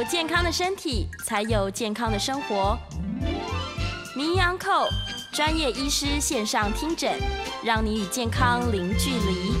[0.00, 2.74] 有健康的身体，才有健康的生活。
[4.16, 4.88] 名医昂寇
[5.30, 7.12] 专业医师线上听诊，
[7.62, 9.52] 让你与健康零距离。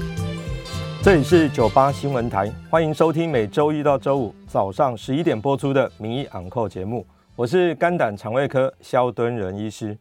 [1.02, 7.06] 这里是九八新闻台，欢迎收听每周一到周五早上十一点播出的名医昂寇节目。
[7.36, 9.94] 我是肝胆肠胃科萧敦仁医师。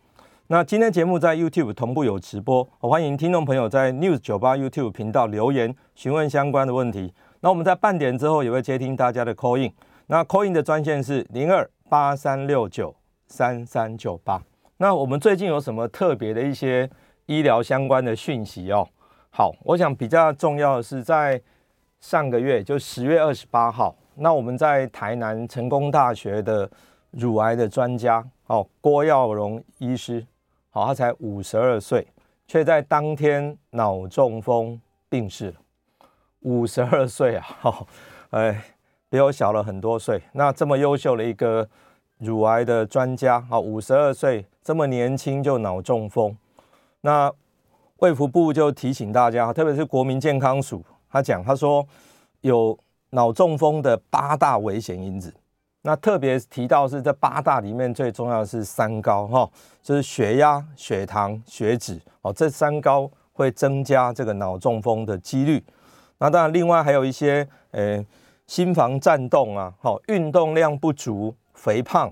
[0.47, 7.13] 那今天节目在 YouTube 同步有直播，我欢迎听众朋友在 News 九八 YouTube 频道留言询问相关的问题。
[7.41, 9.69] 那我们在半点之后也会接听大家的 call in。
[10.11, 12.95] 那 Coin 的专线是零二八三六九
[13.27, 14.41] 三三九八。
[14.77, 16.89] 那我们最近有什么特别的一些
[17.27, 18.87] 医疗相关的讯息哦？
[19.29, 21.39] 好，我想比较重要的是在
[21.99, 26.69] 上个月，就十月二十八号，那我们在台南成功大学的。
[27.11, 30.23] 乳癌的专家哦，郭耀荣医师，
[30.69, 32.07] 好，他才五十二岁，
[32.45, 35.51] 却在当天脑中风病逝。
[36.41, 37.87] 五十二岁啊，好，
[38.29, 38.63] 哎，
[39.09, 40.21] 比我小了很多岁。
[40.33, 41.67] 那这么优秀的一个
[42.19, 46.35] 乳癌的专家，好，五十二岁这么年轻就脑中风，
[47.01, 47.31] 那
[47.97, 51.85] 卫福部就提醒大家，特别是国民健康署，他讲他说
[52.41, 52.77] 有
[53.09, 55.33] 脑中风的八大危险因子。
[55.81, 59.49] 那特别提到是这八大里面最重要的是三高哈，
[59.81, 65.63] 就是血压、血糖、血脂哦，这三高会增加这个脑中风的几率。
[66.17, 68.05] 那当然，另外还有一些诶
[68.49, 72.11] 心房颤动啊，好，运动量不足、肥胖、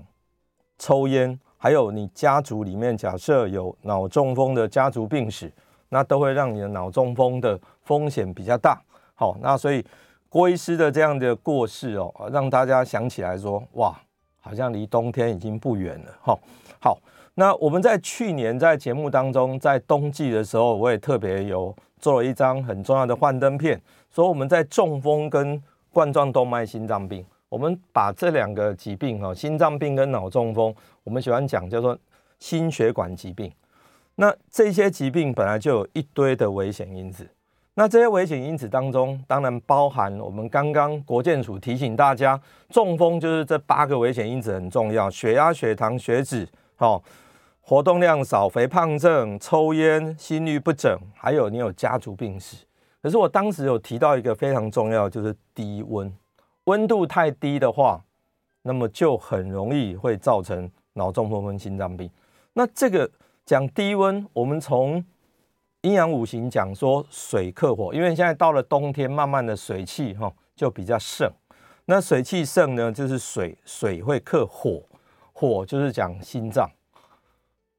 [0.78, 5.52] 抽烟，还有你家族里面假设有脑中风的家族病史，
[5.88, 8.80] 那都会让你的脑中风的风险比较大。
[9.16, 9.84] 好，那所以。
[10.30, 13.98] 郭医师的这样的过世哦，让大家想起来说，哇，
[14.42, 16.38] 好像离冬天已经不远了哈。
[16.78, 16.98] 好，
[17.34, 25.60] 那我们在去年在节目当中，在冬季的时候，我也特别有做了一张很重要的幻灯片，说我们在中风跟
[25.92, 31.98] 冠状动脉心脏病，我们把这两个疾病哈，心脏病跟脑中风，我们喜欢讲叫做
[32.38, 33.52] 心血管疾病。
[34.16, 37.28] 那这些疾病本来就有一堆的危险因子。
[37.74, 42.40] 那这些危险因子当中，当然包含我们刚刚国健署提醒大家，
[42.70, 46.48] 中风就是这八个危险因子很重要：血压、血糖、血脂，
[46.78, 47.00] 哦，
[47.60, 52.56] 活动量少、肥胖症、抽烟、心律不整，还有你有家族病史。
[53.08, 56.12] 可是我当时有提到一个非常重要，就是低温，
[56.64, 58.04] 温度太低的话，
[58.60, 62.10] 那么就很容易会造成脑中风跟心脏病。
[62.52, 63.10] 那这个
[63.46, 65.02] 讲低温，我们从
[65.80, 71.32] 阴阳五行讲说水克火，因为现在到了冬天，慢慢的水气哈就比较盛。
[71.86, 74.82] 那水气盛呢，就是水水会克火，
[75.32, 76.70] 火就是讲心脏。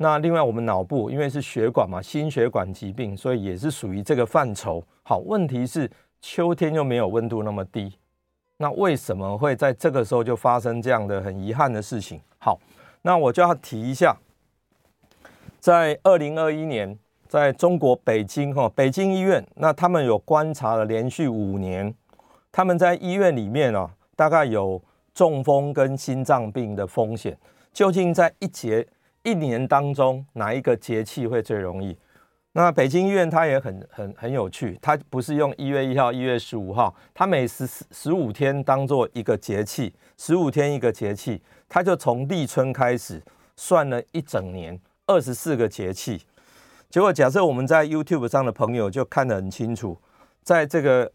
[0.02, 4.82] 那另外我们脑部因为是血管嘛，心血管疾病，所以也是属于这个范畴。
[5.04, 5.90] 好，问题是
[6.22, 7.94] 秋天又没有温度那么低，
[8.58, 12.22] 那为什么会在这个时候就发生这样的很遗憾的事情？
[12.38, 12.58] 好，
[13.02, 14.16] 那我就要提一下，
[15.60, 16.98] 在二零二一年。
[17.28, 21.94] 在中国北京哈，北京医院，那他们有观察了连续五年，
[22.52, 24.82] 他们在医院里面啊，大概有
[25.14, 27.38] 中风跟心脏病的风险。
[27.72, 28.84] 究竟在一节
[29.24, 31.98] 一年当中，哪一个节气会最容易？
[32.54, 43.22] 那北京医院它也很很很有趣，它不是用一月一号、一月十五号，它每十十五天当做一个节气，十五天一个节气，它就从立春开始
[43.56, 46.22] 算了一整年，二十四个节气。
[46.90, 49.96] 结果，假设我们在 YouTube 上的朋友就看得很清楚，
[50.42, 51.12] 在这个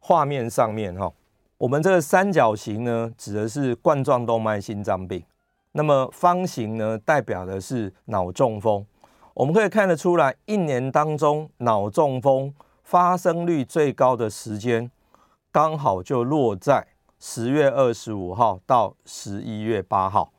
[0.00, 1.12] 画面上面哈，
[1.58, 5.22] 我们这个三角形呢，指的是冠状动脉心脏病，
[5.76, 8.84] 那么方形呢，代表的是脑中风。
[9.34, 14.90] 我们可以看得出来，一年当中脑中风发生率最高的时间，
[15.52, 16.86] 刚好就落在
[17.20, 20.32] 十月二十五号到十一月八号，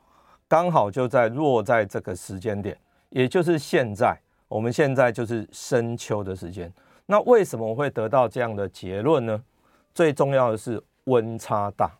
[0.47, 2.75] 刚好就在落在这个时间点，
[3.09, 4.19] 也就是现在。
[4.47, 6.73] 我们现在就是深秋的时间，
[7.05, 9.43] 那为什么会得到这样的结论呢？
[9.93, 11.91] 最重要的是温差大，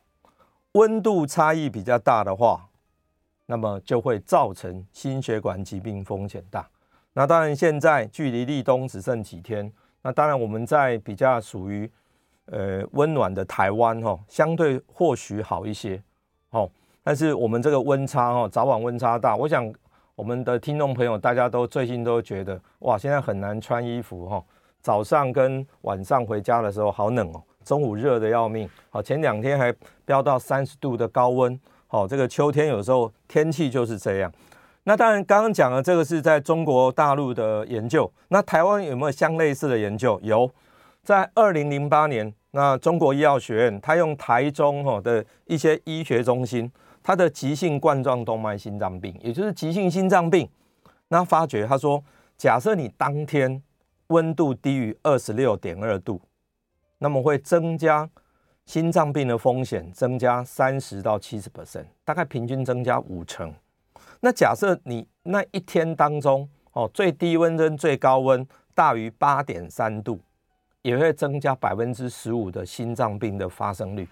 [0.72, 2.68] 温度差异比较大的话，
[3.48, 6.70] 那么就会造成心血管疾病风险大。
[7.14, 9.72] 那当然现在距离立冬只剩几天，
[10.04, 11.90] 那当然我们在比较属于
[12.46, 16.00] 呃温暖的台湾哈，相对或许好一些，
[16.52, 16.70] 哦，
[17.04, 19.74] 但是我们这个温差哦，早晚温差大，我想
[20.14, 24.44] 我们的听众朋友大家都最近都觉得哇，现在很难穿衣服哈，
[24.80, 27.42] 早上跟晚上回家的时候好冷哦。
[27.64, 29.74] 中午热得要命，好，前两天还
[30.06, 34.32] 飙到三十度的高温，好，这个秋天有时候天气就是这样。
[34.84, 40.20] 那当然，刚刚讲的这个是在中国大陆的研究，那台湾有没有相类似的研究？
[40.24, 40.50] 有，
[41.04, 50.48] 在二零零八年，那中国医药学院他用台中哈的一些医学中心，他的急性冠状动脉心脏病，也就是急性心脏病，
[51.08, 52.04] 那发觉他说，
[52.38, 53.62] 假设你当天
[54.08, 56.22] 温度低于二十六点二度。
[57.00, 58.10] 那么会增加
[58.68, 63.52] 心脏病的风险，增加三十到七十 percent，大概平均增加五成。
[64.20, 70.20] 那假设你那一天当中，哦，最低温跟最高温大于八点三度，
[70.82, 74.06] 也会增加百分之十五的心脏病的发生率。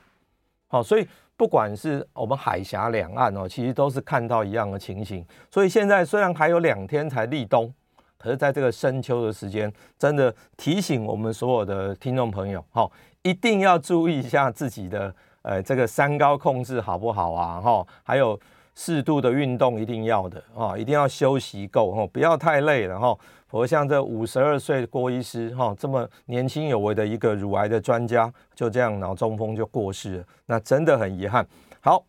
[0.67, 1.05] 好，所以
[1.35, 5.23] 不管是我们海峡两岸哦，其实都是看到一样的情形。
[5.51, 7.71] 所以现在虽然还有两天才立冬。
[8.17, 12.91] 可是在这个深秋的时间，真的提醒我们所有的听众朋友，好，
[13.25, 15.11] 一定要注意一下自己的，
[15.41, 17.59] 呃，这个三高控制好不好啊？
[17.59, 18.39] 哈，还有
[18.75, 23.17] 适度的运动一定要的，哈，一定要休息够，哈，不要太累了，哈。
[23.47, 31.43] 否则像这五十二岁郭医师，哈，这么年轻有为的一个乳癌的专家，就这样脑中风就过世了，那真的很遗憾。
[31.79, 32.05] 好，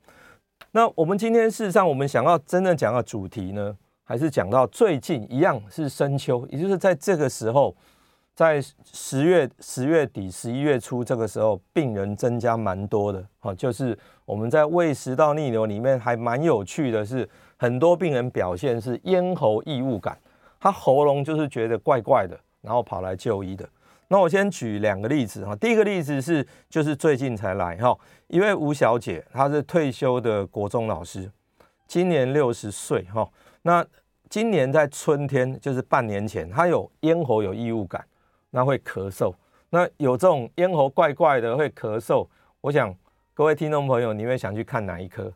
[0.72, 3.74] 那我们今天事实上，我们想要真正讲的主题呢？
[4.04, 7.74] 还是讲到最近一样是深秋，也就是在这个时候，
[8.36, 8.62] 在
[8.92, 13.26] 十月十月底、十一月初这个时候，病人增加蛮多的。
[13.40, 20.18] 哈，就是我们在胃食道逆流里面还蛮有趣的是，很多病人表现是咽喉异物感，
[20.60, 23.66] 他喉咙就是觉得怪怪的，然后跑来就医的。
[24.08, 27.98] 那我先举两个例子哈，第一个例子是就是最近才来哈，
[28.28, 31.30] 一位吴小姐，她是退休的国中老师，
[31.86, 33.26] 今年六十岁哈。
[33.62, 33.82] 那
[34.28, 38.04] 今年在春天，就是半年前，她有咽喉有异物感，
[38.50, 39.34] 那会咳嗽。
[39.70, 42.26] 那有这种咽喉怪怪的会咳嗽，
[42.60, 42.94] 我想
[43.34, 45.32] 各位听众朋友，你会想去看哪一科？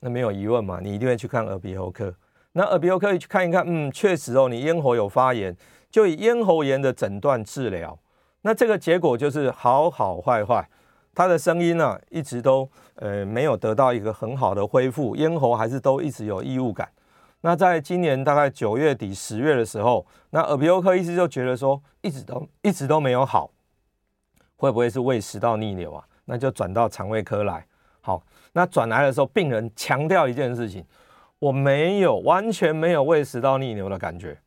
[0.00, 2.14] 那没有疑问嘛，你一定会去看耳鼻喉科。
[2.52, 5.56] 那耳鼻喉科去看一看，嗯，确实哦，你咽喉有发炎，
[5.90, 7.98] 就以咽喉炎的诊断治疗。
[8.42, 10.68] 那这个结果就是好好坏坏，
[11.14, 16.88] 他的声音呢、一直都呃没有得到一个很好的恢复，咽喉还是都一直有异物感。
[17.42, 23.50] 那在今年大概九月底十月的时候，那耳鼻喉科医师就觉得说，一直都一直都没有好，
[24.56, 26.04] 会不会是胃食道逆流啊？
[26.24, 27.66] 那就转到肠胃科来。
[28.00, 28.22] 好，
[28.52, 30.84] 那转来的时候，病人强调一件事情，
[31.40, 34.38] 我没有完全没有胃食道逆流的感觉。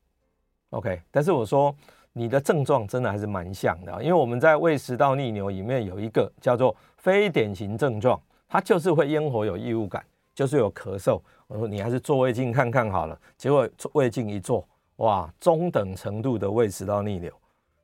[0.70, 1.76] OK，但是我说
[2.14, 10.02] 你的症状真的还是蛮像的，因为我们在胃食道逆流里面有一个叫做非典型症状，它就是会咽喉有异物感，
[10.36, 11.20] 就是有咳嗽。
[11.48, 14.68] 我说你还是做胃镜看看好了，结果胃镜一做，
[14.98, 17.32] 哇，中等程度的胃食道逆流，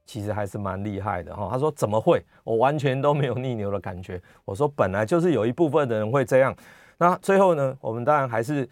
[0.06, 1.48] 其实还是蛮厉害的哈。
[1.51, 2.24] 他说怎么会？
[2.44, 4.21] 我完全都没有逆流的感觉。
[4.45, 6.56] 我说本来就是有一部分的人会这样。
[6.98, 8.68] 那最后呢，我们当然还是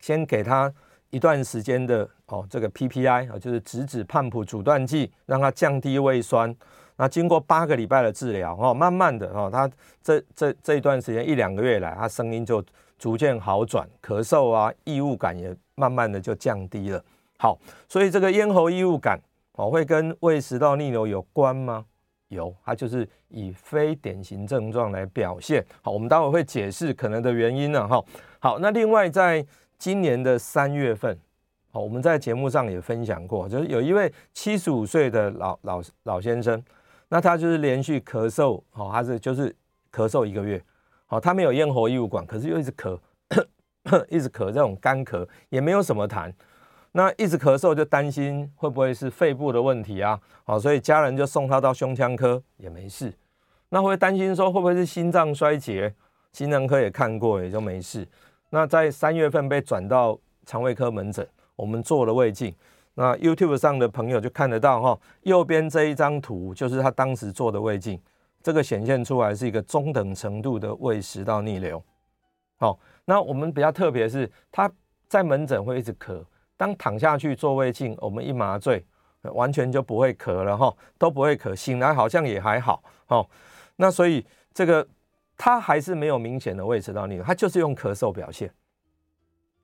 [0.00, 0.72] 先给他
[1.10, 6.54] 一段时间的哦，这个 PPI 啊，就是质子泮普阻断剂，让他降低胃酸。
[6.98, 9.70] 那经过八个礼拜的治疗哦，慢慢的哦，他
[10.02, 12.62] 这这这一段时间一两个月来，他声音就。
[12.98, 17.00] 逐渐好转，咳嗽啊，异物感也慢慢的就降低了。
[17.38, 17.56] 好，
[17.88, 19.16] 所以这个咽喉异物感
[19.52, 21.84] 哦，会跟胃食道逆流有关吗？
[22.26, 25.64] 有，它就是以非典型症状来表现。
[25.80, 27.86] 好，我们待会会解释可能的原因呢。
[27.86, 28.04] 哈，
[28.40, 29.46] 好，那另外在
[29.78, 31.16] 今年的三月份，
[31.70, 36.60] 好，我们在节目上也分享过，就是有一位七十五岁的老老老先生，
[37.08, 39.54] 那他就是连续咳嗽，好，他是就是
[39.92, 40.62] 咳嗽一个月。
[41.06, 42.98] 好，他没有咽喉异物感，可是又一直咳，
[44.10, 46.30] 一直咳，这种干咳也没有什么痰，
[46.92, 50.20] 那一直咳嗽就担心会不会是肺部的问题啊？
[50.44, 53.12] 好，所以家人就送他到胸腔科也没事。
[53.70, 55.94] 那会担心说会不会是心脏衰竭？
[56.32, 58.06] 心脏科也看过也就没事。
[58.50, 62.54] 那在三月份被转到肠胃科门诊，我们做了胃镜。
[63.00, 67.96] 那 YouTube 上的朋友就看得到哈，右边这一张图就是他当时做的胃镜。
[68.42, 71.80] 这个显现出来是一个中等程度的胃食道逆流。
[72.56, 74.68] 好，那我们比较特别是，他
[75.06, 76.20] 在门诊会一直咳，
[76.56, 78.84] 当躺下去做胃镜，我们一麻醉，
[79.22, 82.82] 完全就不会咳了哈，都不会咳，醒来好像也还好。
[83.06, 83.30] 好，
[83.76, 84.84] 那所以这个
[85.36, 88.52] 他还是没有明显的胃食道逆流，他就是用咳嗽表现。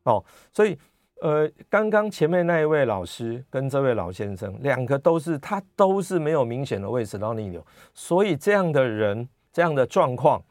[0.05, 0.79] 哦，所以
[1.21, 10.43] 呃，刚刚前面那一位老师跟这位老先生，两个都是他都是没有明显的胃食道逆流，所以这样的人这样的状况，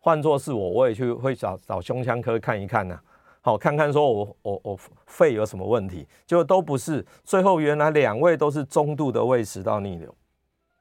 [0.00, 3.00] 换作是我，我也去会找找胸腔科看一看呐、
[3.40, 10.14] 好看看说我我我肺有什么问题，结果都不是，最后原来两位都是中度的胃食道逆流，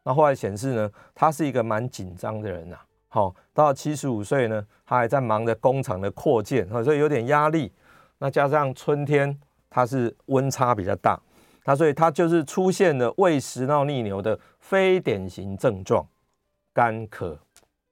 [0.03, 2.77] 那后来显示呢，他是一个蛮紧张的人呐、
[3.08, 7.72] 好，到七十五岁呢，他还在忙着工厂的扩建，所以有点压力。
[8.20, 11.20] 那加上春天它是温差比较大，
[11.66, 16.06] 那所以它就是出现了胃食道逆流的非典型症状，
[16.74, 17.38] 干咳，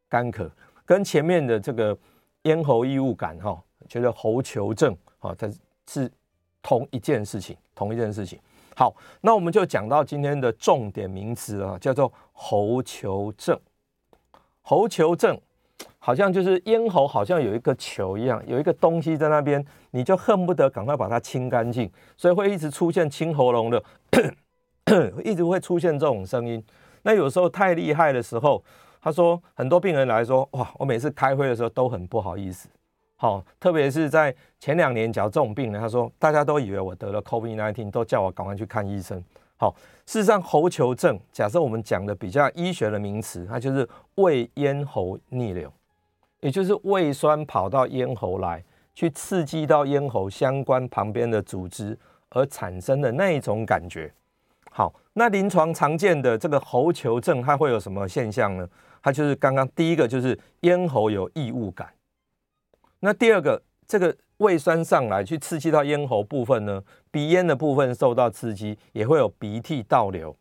[0.10, 0.50] 干咳，
[0.86, 1.98] 跟前面的这个
[2.44, 3.58] 咽喉异物感哈，
[3.88, 5.50] 觉得喉球症啊，它
[5.90, 6.12] 是
[6.62, 8.40] 同一件事情，同一件事情。
[8.76, 13.60] 好，那我们就讲到今天的重点名词啊，叫做喉球症，
[14.62, 15.40] 喉球症。
[16.00, 23.84] 好像就是咽喉，好像有一个球一样，有一个东西在那边，你就恨不得赶快把它清干净，所以会一直出现清喉咙的，
[25.24, 26.64] 一直会出现这种声音。
[27.04, 28.64] 那有时候太厉害的时候，
[29.02, 32.70] 他说很多病人来说，哇，我每次开会的时候都很不好意思，
[33.18, 39.24] 好，特别是在前两年，假如这种病人，他说大家都以为我得了 COVID-19，都叫我赶快去看医生。
[39.58, 45.72] 好，事实上喉球症，假设我们讲的比较医学的名词，它就是胃咽喉逆流。
[46.40, 51.98] 也就是胃酸跑到咽喉来，去刺激到咽喉相关旁边的组织
[52.30, 54.14] 而产生的那一种感觉。
[54.70, 58.70] 好，那临床常见的这个喉球症，它会有什么现象呢？
[59.02, 61.92] 它就是刚刚第一个就是咽喉有异物感。
[63.00, 70.36] 那第二个，这个胃酸上来去刺激到咽喉部分呢，鼻咽的部分受到刺激，也会有鼻涕倒流。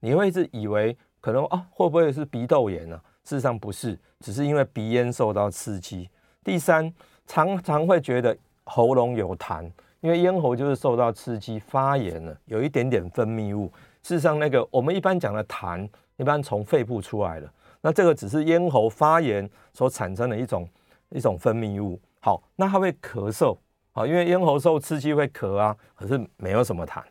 [0.00, 3.00] 你会是以为可能啊，会不会是鼻窦炎呢？
[3.24, 6.08] 事实上不是，只是因为鼻咽受到刺激。
[6.44, 6.92] 第三，
[7.26, 9.68] 常常会觉得喉咙有痰，
[10.00, 13.66] 因为咽喉就是受到刺激发炎了，有一点点分泌物。
[14.02, 17.48] 事实上，那个我们一般讲的痰，一般从肺部出来的，
[17.80, 20.68] 那这个只是咽喉发炎所产生的一种
[21.10, 22.00] 一种分泌物。
[22.24, 23.58] 好，那它会咳嗽，
[23.90, 27.02] 好，因为咽喉受刺激会咳啊，可是没有什么痰。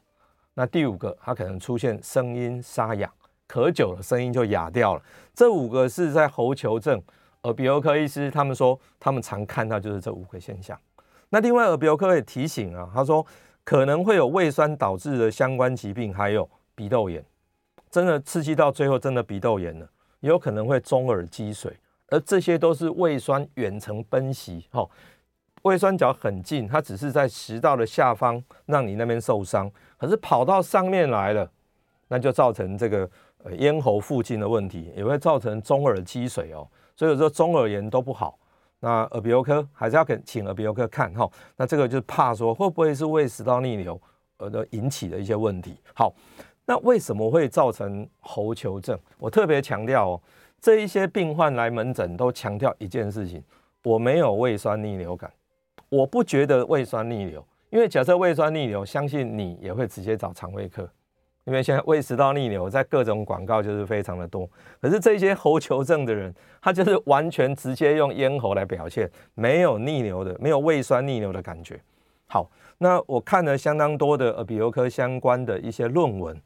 [0.53, 3.11] 那第五个，它可能出现声音沙哑。
[3.49, 5.03] 咳久了，声音就哑掉了。
[5.33, 7.03] 这五个是在喉球症，
[7.43, 10.79] 耳鼻喉科医师他们说，他们常看到就是这五个现象。
[11.27, 13.25] 那另外耳鼻喉科也提醒啊，他说
[13.65, 17.21] 可能会有胃酸导致的相关疾病，还有鼻窦炎。
[17.89, 19.89] 真的刺激到最后，真的鼻窦炎了，
[20.21, 21.75] 也有可能会中耳积水，
[22.11, 24.67] 而这些都是胃酸远程奔袭。
[24.69, 24.87] 哈，
[25.63, 31.49] 胃酸角很近，它只是在食道的下方让你那边受伤，可是跑到上面来了，
[32.07, 33.09] 那就造成这个。
[33.43, 36.61] 呃，咽喉附近的问题也会造成中耳积水哦，
[36.95, 38.37] 所以有时候中耳炎都不好。
[38.79, 41.27] 那耳鼻喉科还是要给请耳鼻喉科看哈。
[41.57, 43.99] 那这个就是怕说会不会是胃食道逆流
[44.37, 45.75] 而引起的一些问题。
[45.95, 46.13] 好，
[46.67, 48.95] 那为什么会造成喉球症？
[49.17, 50.21] 我特别强调哦，
[50.61, 53.43] 这一些病患来门诊都强调一件事情：
[53.83, 55.31] 我没有胃酸逆流感，
[55.89, 57.43] 我不觉得胃酸逆流。
[57.71, 60.87] 因为假设胃酸逆流，相信你也会直接找肠胃科。
[61.45, 64.47] 因为现在胃食道逆流在各种广告就是非常的多，
[64.79, 71.81] 可是这些喉球症的人，他就是完全直接用咽喉来表现，没有逆流的，没有胃酸逆流的感觉。
[72.27, 76.39] 好，那我看了相当多的耳鼻喉科相关的一些论文，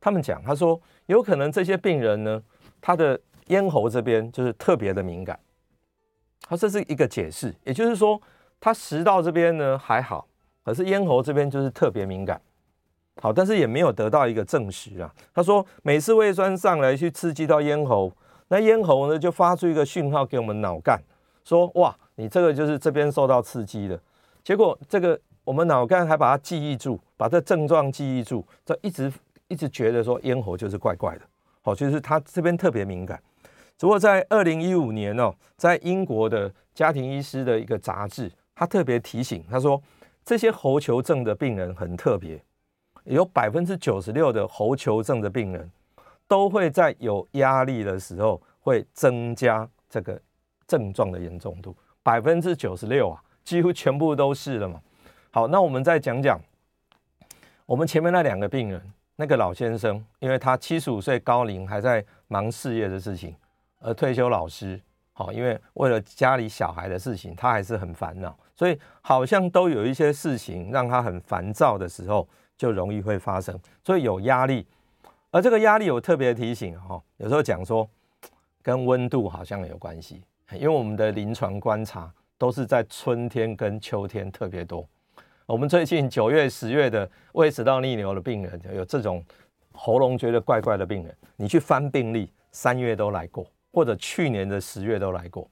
[0.00, 2.42] 他们讲，他说有可能这些病人呢，
[2.80, 3.18] 他的
[3.50, 5.38] 咽喉这边就是特别的敏感。
[6.48, 8.20] 他这是一个解释，也就是说，
[8.58, 10.26] 他食道这边呢还好，
[10.64, 12.40] 可是咽喉这边就是特别敏感。
[13.20, 15.14] 好，但是也没有得到一个证实啊。
[15.34, 18.10] 他说，每次胃酸上来去刺激到咽喉，
[18.48, 20.98] 那咽喉呢就发出一个讯号给我们脑干，
[21.44, 24.00] 说哇，你这个就是这边受到刺激了。
[24.42, 29.12] 结果这个我们脑干还把它记忆住，把这症状记忆住，就一直
[29.48, 31.22] 一直觉得说咽喉就是怪怪的。
[31.62, 33.20] 好，就是他这边特别敏感。
[33.80, 39.82] 只不过在二零一五年哦，在英国的家庭医师的一个杂志，他特别提醒他说，
[40.22, 42.38] 这些喉球症的病人很特别。
[43.04, 45.70] 有百分之九十六的喉球症的病人，
[46.28, 50.20] 都会在有压力的时候会增加这个
[50.66, 51.74] 症状的严重度。
[52.02, 54.78] 百分之九十六啊，几乎全部都是了嘛。
[55.30, 56.38] 好，那我们再讲讲
[57.64, 63.34] 我们前面那两个病人，那个老先生，因为他七十五岁高龄还在忙事业的事情，
[63.80, 64.80] 而退休老师，
[65.12, 72.28] 好，因为为了家里小孩的事情，他还是很烦恼，所以好像都有一些事情让他很烦躁的时候。
[72.60, 74.66] 就容易会发生，所以有压力，
[75.30, 77.88] 而这个压力有特别提醒哈，有时候讲说
[78.62, 80.22] 跟温度好像有关系，
[80.52, 84.86] 因为我们的临床观察都是在春天跟秋天特别多，
[85.46, 89.24] 我们最近九月、十月的胃食道逆流的病人，有这种
[89.72, 95.50] 喉咙觉得怪怪的病人，你去翻病历，三月都来过，或者去年的十月都来过。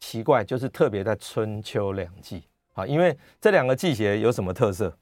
[0.00, 2.44] 奇怪，就是特别在春秋两季
[2.74, 4.96] 啊，因为这两个季节有什么特色？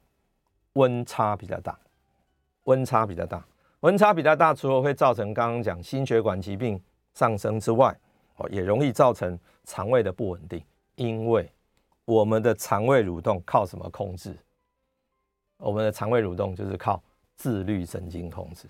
[0.75, 1.79] 温差比较大，
[2.65, 3.45] 温差比较大，
[3.81, 6.81] 温差比较大，除了会造成刚刚讲心血管疾病
[7.15, 7.95] 上升之外，
[8.37, 10.63] 哦，也容易造成肠胃的不稳定，
[10.95, 11.51] 因为。
[12.05, 14.37] 我们的肠胃蠕动靠什么控制？
[15.59, 17.01] 我们的肠胃蠕动就是靠
[17.37, 18.67] 自律神经控制。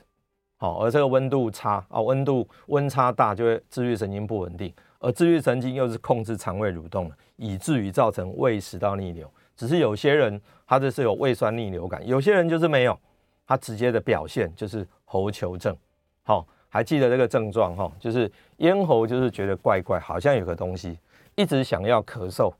[0.62, 9.28] 好，而这个温度差啊，温度温差大就会自律神经不稳定，而自律神经又是控制肠胃蠕动的，以至于造成胃食道逆流。
[9.56, 12.96] 只是有些人他这是有胃酸逆流感，有些人就是没有，
[13.44, 15.76] 他直接的表现就是喉球症。
[16.22, 20.96] 好，还记得这个症状哈，就是咽喉就是觉得怪怪，好像有个东西
[21.34, 22.54] 一直想要咳嗽。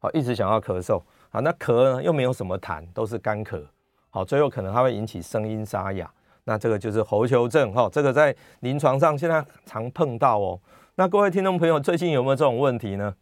[0.00, 1.00] 好，一直想要咳嗽，
[1.30, 3.64] 好，那咳呢又没有什么痰，都是干咳，
[4.10, 6.12] 好，最后可能它会引起声音沙哑，
[6.48, 10.58] 那这个就是喉球症，哈，这个在临床上现在常碰到哦。
[10.94, 13.14] 那各位听众朋友，最近有没有这种问题呢？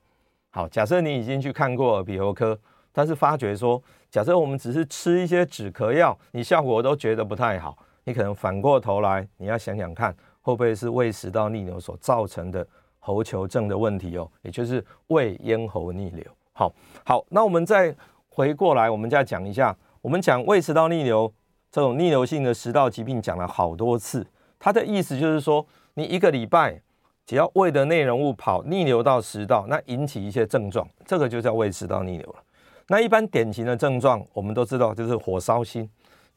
[0.50, 2.56] 好，假设你已经去看过耳鼻喉科，
[2.92, 12.64] 但是发觉说，假设我们只是吃一些止咳药，你效果都觉得不太好，你可能反过头来你要想想看，会不会是胃食道逆流所造成的
[13.00, 16.24] 喉球症的问题哦，也就是胃咽喉逆流。
[16.52, 16.72] 好
[17.04, 17.92] 好，那我们再
[18.28, 19.76] 回过来，我们再讲一下。
[20.00, 21.34] 我们讲胃食道逆流
[21.70, 24.26] 这种逆流性的食道疾病，讲了好多次。
[24.58, 26.80] 它的意思就是说，你一个礼拜
[27.26, 32.42] 只要胃的内容物跑逆流到食道，那引起一些症状，这个就叫胃食道逆流了。
[32.88, 35.88] 那一般典型的症状，我们都知道就是火烧心，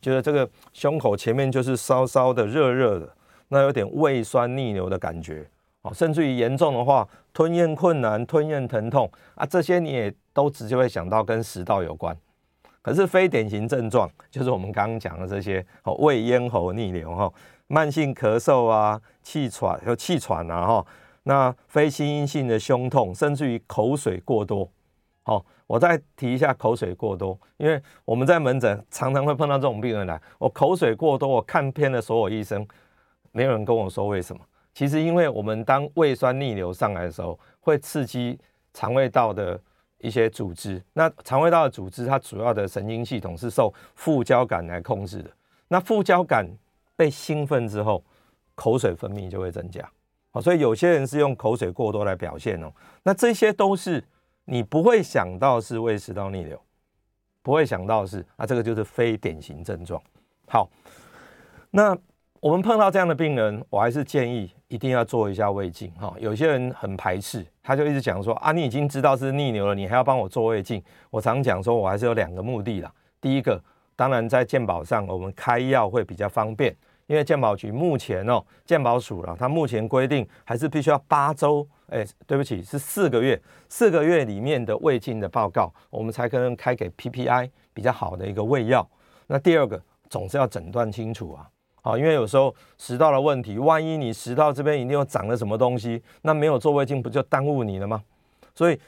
[0.02, 3.08] 觉得这个胸口前面就是烧烧的、热热的，
[3.50, 5.48] 那有点胃酸逆流的感觉。
[5.84, 12.18] 哦，甚至于严重的话，吞咽困难、吞咽疼痛啊，这些你也都直接会想到跟食道有关。
[12.82, 17.32] 可是非典型症状就是我们刚刚讲的这些哦，胃咽喉逆流哈，
[17.68, 20.86] 慢性咳嗽啊、气喘有气喘啊哈，
[21.24, 24.70] 那非心因性的胸痛，甚至于口水过多。
[25.24, 32.66] 好，我再提一下口水过多，因为我们在门诊常常会碰到这种病人来，我口水过多，我看遍了所有医生，
[33.32, 34.42] 没有人跟我说为什么。
[34.74, 38.40] 其实，因为我们当胃酸逆流上来的时候，会刺激
[38.74, 39.60] 肠胃道的
[40.00, 40.84] 一些组织。
[40.94, 45.32] 那肠胃道的组织，它主要的神经系统是受副交感来控制的。
[45.68, 46.46] 那副交感
[46.96, 48.04] 被兴奋之后，
[48.56, 49.88] 口水分泌就会增加。
[50.32, 52.72] 好，所以有些人是用口水过多来表现哦。
[53.04, 54.04] 那这些都是
[54.46, 56.60] 你不会想到是胃食道逆流，
[57.42, 60.02] 不会想到是啊，这个就是非典型症状。
[60.48, 60.70] 好，
[61.72, 61.98] 那。
[62.42, 66.16] 我们碰到这样的病人，我还是建议一定要做一下胃镜哈。
[66.20, 70.82] 有些人很排斥，他就一直讲说啊，你已经知道是逆流了，你还要帮我做胃镜。
[71.10, 72.92] 我常讲说，我还是有两个目的啦。
[73.20, 73.62] 第一个，
[73.96, 76.76] 当然在健保上，我们开药会比较方便，
[77.08, 88.88] 因为健保局目前哦，健保署了，它目前规定还是必须要八周，哎，对不起，是四个月，四个月里面的胃镜的报告，我们才可能开给 PPI 比较好的一个胃药。
[89.26, 91.50] 那第二个，总是要诊断清楚啊。
[91.82, 98.04] 好，因为有时候食道的问题，万一你食道这边一定又长了什么东西，那没有做胃镜不就耽误你了吗？
[98.54, 98.80] 所以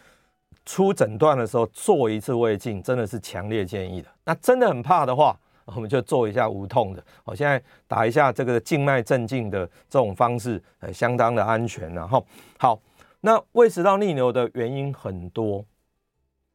[0.66, 4.10] 出诊断的时候做一次胃镜真的是强烈建议的。
[4.26, 7.04] 那真的很怕的话，我们就做一下无痛的。
[7.24, 11.94] 好，现在打一下这个静脉镇静的这种方式，呃，相当的安全。
[11.94, 12.26] 然后
[12.60, 12.78] 好，
[13.22, 15.64] 那胃食道逆流的原因很多，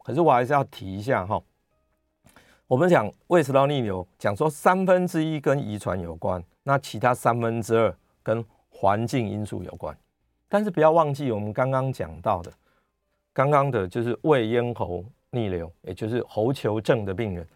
[0.05, 1.41] 可是我还是要提一下哈。
[2.69, 9.97] 我们讲胃食道逆流，讲说三分之一跟遗传有关，那其他三分之二跟环境因素有关。
[10.49, 12.53] 但是不要忘记我们刚刚讲到的，
[13.33, 17.47] 刚刚的就是胃咽喉逆流，也就是喉球症的病人，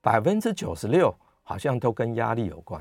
[0.00, 2.80] 百分之九十六好像都跟压力有关，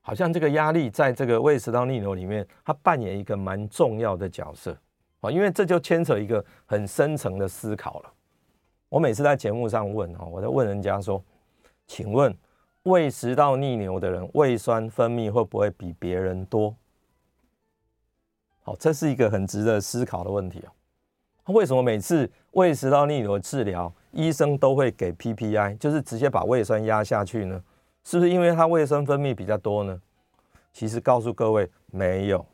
[0.00, 4.74] 好像这个压力在这个胃食道逆流里面，它扮演一个蛮重要的角色
[5.20, 8.12] 啊，因为这就牵扯一个很深层的思考了。
[8.88, 11.22] 我每次在节目上问哈，我在问人家说，
[11.86, 12.34] 请问
[12.84, 16.74] 胃食道逆流的人胃酸分泌会不会比别人多？
[18.62, 21.52] 好，这是一个很值得思考的问题哦。
[21.52, 27.62] 为什么每次胃食道逆流的治疗，医生都会给 PPI，就是直接把胃酸压下去呢？
[28.04, 30.00] 是不是因为他胃酸分泌比较多呢？
[30.72, 32.44] 其实告诉各位，没有，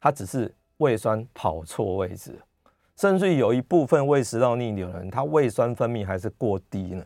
[0.00, 2.38] 他只是胃酸跑错位置。
[2.96, 7.04] 甚至有一部分胃食道逆流的人，他胃酸分泌还是过低呢。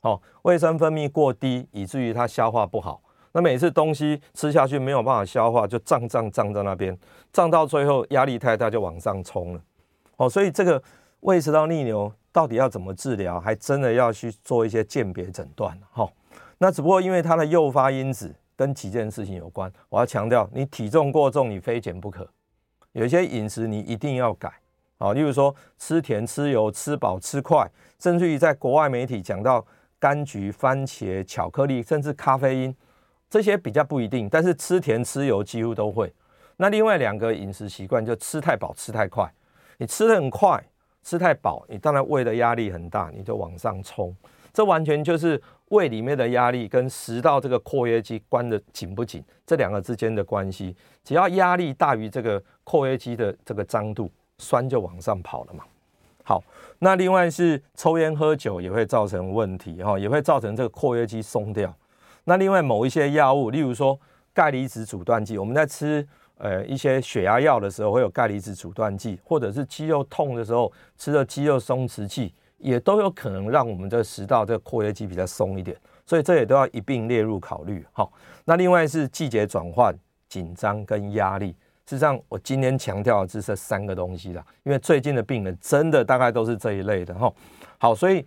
[0.00, 3.02] 好，胃酸分泌过低，以至于他消化不好。
[3.32, 6.96] 那每次东西吃下去没有办法消化，就胀胀胀在那边，
[7.32, 9.60] 胀到最后压力太大就往上冲了。
[10.16, 10.82] 哦，所以这个
[11.20, 16.06] 胃食道逆流到底要怎么治疗，还真的要去做一些鉴别诊断哈。
[16.58, 22.28] 那只不过因为它的诱发因子跟几件事情有关，我要强调，你体重过重，你非减不可。
[22.92, 24.52] 有一些饮食你一定要改
[25.02, 29.66] 啊，例如说吃甜、吃油、吃饱、吃快，甚至于在国外媒体讲到
[30.00, 32.76] 柑橘、番茄、巧克力，甚至咖啡因，
[33.28, 36.12] 这些比较不一定，但是吃甜、吃油几乎都会。
[36.58, 39.28] 那另外两个饮食习惯就吃太饱、吃太快，
[39.78, 40.64] 你吃得很快。
[41.04, 44.16] 吃太饱，你当然胃的压力很大，你就往上冲。
[44.52, 50.76] 这完全就是胃里面的压力跟食道这个括约肌关得紧不紧，这两个之间的关系。
[51.02, 54.08] 只要压力大于这个括约肌的这个张度，
[54.38, 55.64] 酸就往上跑了嘛。
[56.24, 56.42] 好，
[56.78, 61.74] 那另外是抽烟喝酒也会造成问题哈，也会造成这个括约肌松掉。
[62.24, 63.98] 那另外某一些药物，例如说
[64.32, 66.06] 钙离子阻断剂，我们在吃。
[66.38, 77.86] 呃，一些血压药的时候会有钙离子阻断剂，或者是肌肉痛的时候吃的肌肉松弛剂，也都有可能让我们的食道这个括约肌比较松一点，所以这也都要一并列入考虑。
[77.92, 78.12] 好，
[78.44, 79.96] 那另外是季节转换、
[80.28, 81.54] 紧张跟压力。
[81.84, 87.32] 事实上，我今天强调的是这三个东西啦，因为最近的病人真的大概都是这一类的哈。
[87.78, 88.24] 好，所以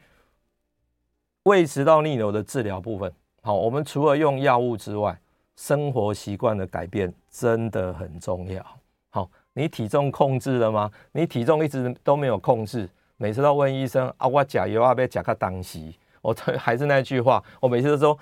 [1.43, 5.17] 胃食道逆流的治疗部分，好，我们除了用药物之外，
[5.55, 8.63] 生活习惯的改变真的很重要。
[9.09, 10.91] 好，你体重控制了吗？
[11.13, 15.97] 你体重一直都没有控制，每次都问医生啊，我甲油啊，要加个当西。
[16.21, 18.19] 我 还是那句话，我每次都说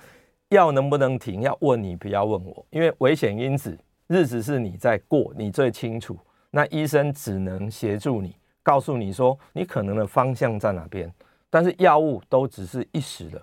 [0.50, 6.18] 药能不能停，要问你，不要问我，因为危险因子，日子是你在过，你最清楚。
[6.50, 11.12] 那医生只能协助你，告诉你说你可能的方向在哪边，
[11.50, 13.42] 但是药物都只是一时的，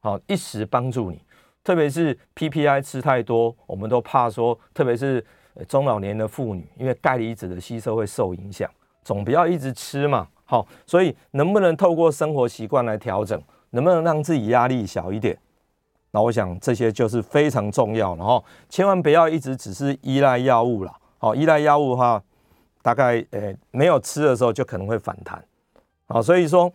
[0.00, 1.20] 好，一时帮助你。
[1.64, 5.24] 特别是 PPI 吃太多，我们都怕说，特别是
[5.68, 8.70] 中老年的妇女，因为钙离子的吸收会受影响，
[9.02, 10.28] 总不要一直吃嘛。
[10.44, 15.38] 好，所以能不能透过生活习惯来调整，能不能让自己压力小一点？
[16.12, 20.94] 那我想这些就是非常重要的哈，千万不要一直只是依赖药物了。
[21.18, 22.22] 好，依赖药物的话，
[22.82, 25.44] 大概呃没有吃的时候就可能会反弹。
[26.06, 26.72] 好，所以说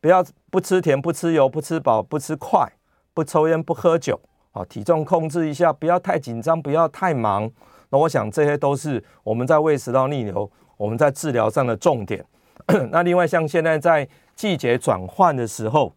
[0.00, 2.70] 不要不吃甜、不吃油、不吃饱、不吃快。
[3.16, 4.18] 不抽烟，不喝酒，
[4.50, 7.48] 啊，体重控制一下，不要太紧张，不要太忙。
[7.90, 12.26] 那我想这些都是我们在胃食道逆流，我们在治疗上的重点。
[12.90, 15.94] 那另外像现在在季节转换的时候，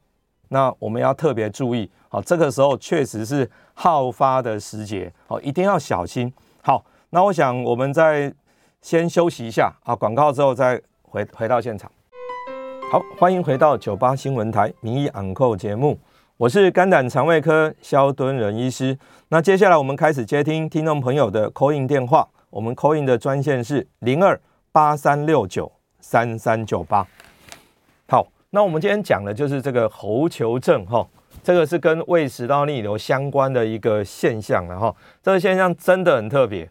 [0.49, 6.31] 那我们要特别注意，好，这个时候确实是好发的时节，好，一定要小心。
[6.61, 8.33] 好，那我想我们再
[8.81, 11.91] 先休息一下啊，广告之后再回回到现场。
[12.91, 15.99] 好，欢迎回到九八新闻台名医昂扣节目。
[16.37, 18.97] 我是肝胆肠胃科萧敦仁医师。
[19.29, 22.27] 那接下来我们开始接听听众朋友的 call in 电话。
[22.49, 24.39] 我们 call in 的专线是零二
[24.71, 27.05] 八三六九三三九八。
[28.51, 31.05] 那我们今天讲的就是这个喉球症哈，
[31.43, 34.95] 这个是跟胃食道逆流相关的一个现象了哈。
[35.21, 36.69] 这个现象真的很特别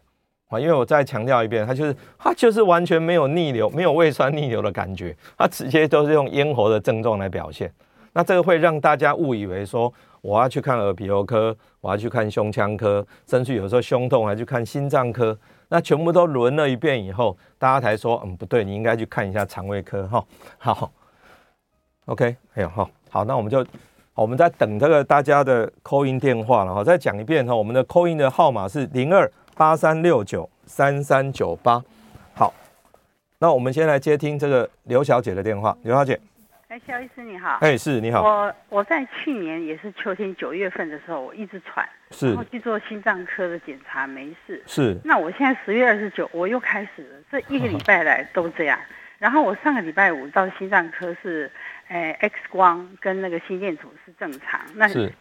[0.49, 7.71] 啊，因为我再强调一遍，它就是它就是完全没有逆流，没有胃酸逆流的感觉，它直接都是用咽喉的症状来表现。
[8.13, 15.37] 那这个会让大家误以为说我要去看耳鼻喉科，我要去看胸腔科，甚至有时候胸痛还去看心脏科。
[15.69, 20.25] 那全部都轮了一遍以后，大家才说嗯不对，你应该去看一下肠胃科哈。
[20.57, 20.91] 好
[22.07, 23.65] ，OK，哎呦好，好，那我们就
[24.15, 26.83] 我们在等这个大家的 call in 电话了哈。
[26.83, 31.81] 再讲一遍哈，我们的 call in 的号码是零二八三六九三三九八。
[32.33, 32.53] 好，
[33.39, 36.19] 那我们先来接听这个刘小姐的电话，刘小姐。
[36.69, 37.57] 哎，肖医师你好。
[37.61, 38.21] 哎，是你好。
[38.21, 44.61] 我我在去年也是秋天九月份的时候，我一直喘，是，然后去做心脏科的检查，没事。
[44.65, 44.97] 是。
[45.03, 48.77] 那我现在十月二十九，我又开始了，这一个礼拜来都这样。
[49.17, 51.49] 然后我上个礼拜五到心脏科是，
[51.87, 54.61] 哎，X 光跟那个心电图是正常。
[54.75, 55.13] 那是。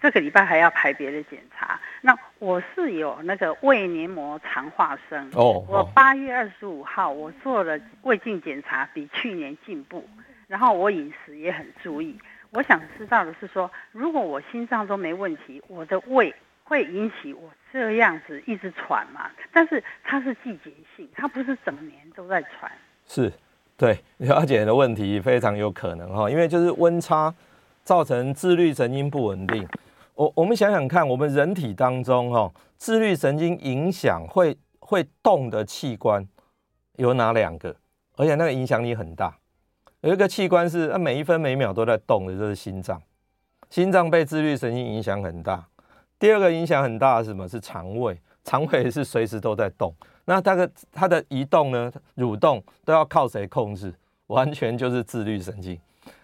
[0.00, 1.78] 这个礼拜还要排别的检查。
[2.00, 5.30] 那我是有那个胃黏膜肠化生。
[5.34, 5.62] 哦。
[5.68, 10.08] 我八月二十五号我做了胃镜检查，比去年进步。
[10.46, 12.18] 然后我饮食也很注意。
[12.52, 19.30] 我想知道的是说，如果我心脏都没问题，我的胃会引起我这样子一直喘吗？
[19.52, 22.72] 但是它是季节性，它不是整年都在喘。
[23.04, 23.30] 是，
[23.76, 27.34] 对， 了解的问题非常有可能哈，因为就是温差
[27.84, 29.66] 造成自律神经不稳定。
[30.14, 36.26] 我我们想想看，我们人体当中哈，自律神经影响会会动的器官
[36.96, 37.76] 有哪两个？
[38.16, 39.36] 而且那个影响力很大。
[40.00, 43.00] 有一个器官是它每一分每秒都在动的，就是心脏。
[43.68, 45.66] 心脏被自律神经影响很大。
[46.18, 47.46] 第二个影响很大的是什么？
[47.46, 49.92] 是肠胃，肠胃是随时都在动。
[50.24, 53.92] 那它的它的移动呢，蠕动都要靠谁控制？
[54.28, 55.78] 完全就是自律神经。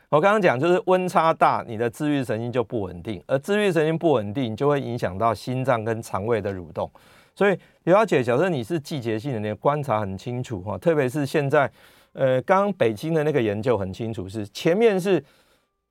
[0.09, 6.91] 我刚刚讲就是温差大，你的自律神经就不稳定，而自律神经不稳定，就会影响到心脏跟肠胃的蠕动。
[7.35, 11.71] 所以刘小姐，假设你是季节性的，你的观察很清楚哈，特别是现在，
[12.13, 15.25] 呃，刚刚北京的那个研究很清楚，是前面是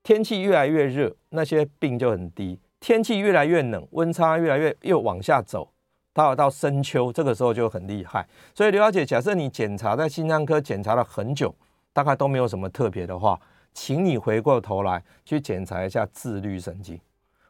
[0.04, 5.68] 天气越来越热，那些病就很低；天气越来越冷，温差越来越又往下走，
[6.14, 8.28] 到到深秋，这个时候就很厉害。
[8.54, 11.54] 所以刘小姐，假设你检查在心脏科检查了很久，
[11.94, 13.40] 大概都没有什么特别的话。
[13.74, 17.00] 请你回过头来去检查一下自律神经，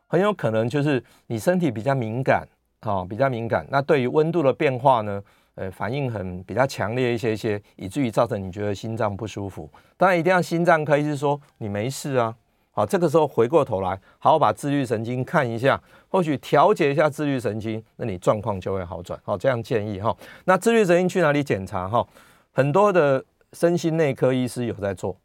[0.05, 2.47] 很有可能就是你身体比较敏感，
[2.81, 3.65] 哦，比较敏感。
[3.71, 5.19] 那对于温度的变化呢，
[5.55, 9.67] 呃，反应很比较强烈一些一些，以至于造成你觉得心脏不舒服。
[9.97, 12.35] 当然一定要心脏科医师说你没事啊，
[12.69, 19.17] 好，这个时候回过头来好好把自律神经看一下，或许调节一下自律神经，那你状况就会好转。
[19.23, 20.15] 好，这样建议哈。
[20.43, 22.05] 那自律神经去哪里检查哈？
[22.51, 25.15] 很多的身心内科医师有在做。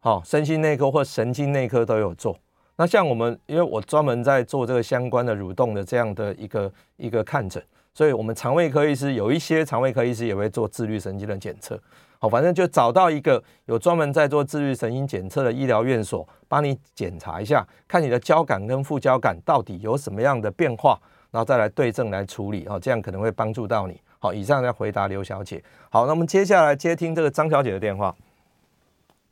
[0.00, 2.36] 好，身心内科或神经内科都有做。
[2.76, 7.62] 那像我们，因为我专门在做这个相关的蠕动的这样的一个一个看诊，
[7.96, 11.80] 所以我们肠胃科医师有一些肠胃科医师也会做自律神经的检测。
[12.18, 22.66] 好，反正就找到一个有专门在做自律神经检测的医疗院所，帮你检查一下，看你的交感跟副交感到底有什么样的变化，然后再来对症来处理。
[22.68, 23.98] 哦，这样可能会帮助到你。
[24.18, 25.64] 好，以上在回答刘小姐。
[25.88, 28.14] 好，那我们接下来接听这个张小姐的电话。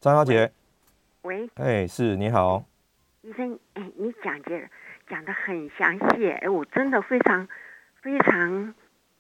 [0.01, 0.51] 张小姐。
[1.21, 2.65] 喂，哎，是你好，
[3.21, 4.71] 医生，哎，你讲解
[5.07, 7.47] 讲的很详细，哎，我真的非常
[8.05, 8.75] 非常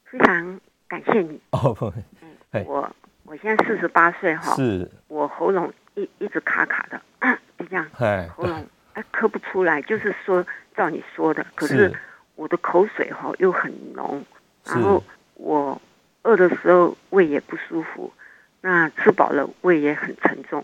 [0.04, 1.40] 非常感谢你。
[1.52, 1.90] 哦不，
[2.50, 2.94] 哎，我
[3.24, 7.00] 我现在四十八岁哈，是，我喉咙一一直卡卡的，
[7.58, 11.90] 就这样，哎，喉咙哎咳不出来，就是说照你说的，可是
[12.34, 14.22] 我的口水哈又很浓，
[14.66, 15.80] 然后我
[16.20, 18.12] 饿的时候胃也不舒服，
[18.60, 20.62] 那吃饱了胃也很沉重，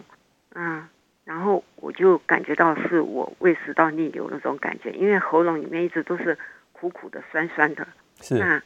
[0.55, 0.87] 嗯。
[1.25, 6.37] 然后我就感觉到是我胃食道逆流那种感觉，因为喉咙里面一直都是
[6.73, 7.87] 苦苦的、酸酸的。
[8.21, 8.39] 是。
[8.39, 8.63] 那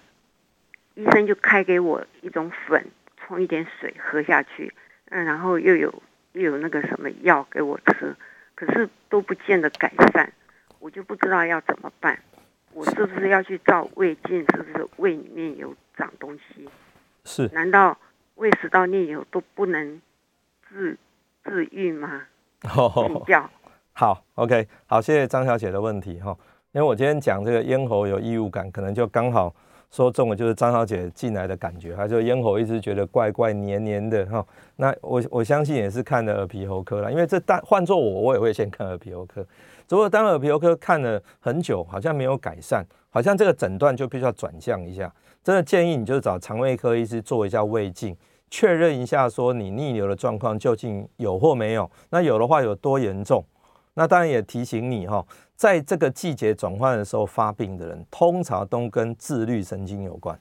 [0.94, 2.86] 医生就开给我一种粉，
[3.16, 4.72] 冲一点水喝下去。
[5.10, 8.14] 嗯，然后又有又有那个什么药给我吃，
[8.54, 10.32] 可是都不见得改善。
[10.78, 12.18] 我就不知道要怎么办。
[12.72, 14.44] 我是不是要去照胃镜？
[14.54, 16.68] 是不是胃里面有长东西？
[17.24, 17.48] 是。
[17.52, 17.96] 难道
[18.34, 20.02] 胃食道逆流都不能
[20.68, 20.98] 治
[21.44, 22.26] 治愈吗？
[22.76, 23.24] 哦，
[23.92, 26.36] 好，OK，好，谢谢张小姐的问题哈。
[26.74, 29.54] 因为我今天讲这个咽喉有异物感，可能就刚好
[29.92, 34.44] 说中了，就是张小姐进来的感觉，她就咽喉一直觉得怪怪黏黏的哈。
[34.74, 39.46] 那我我相信也是看了耳鼻喉科了，因为这当换做我，我也会先看耳鼻喉科。
[39.88, 45.12] 如果当耳鼻喉科看了很久，好像没有改善，好像这个诊断就必须要转向一下。
[45.44, 48.16] 真的建议你就找肠胃科医师做一下胃镜。
[48.50, 51.88] 确认一下，说你逆流的状况究竟有或没有？
[52.10, 53.44] 那有的话有多严重？
[53.94, 55.24] 那当然也提醒你哈，
[55.56, 60.38] 在这个季节转换的时候发病的人，通常都跟自律神经有关。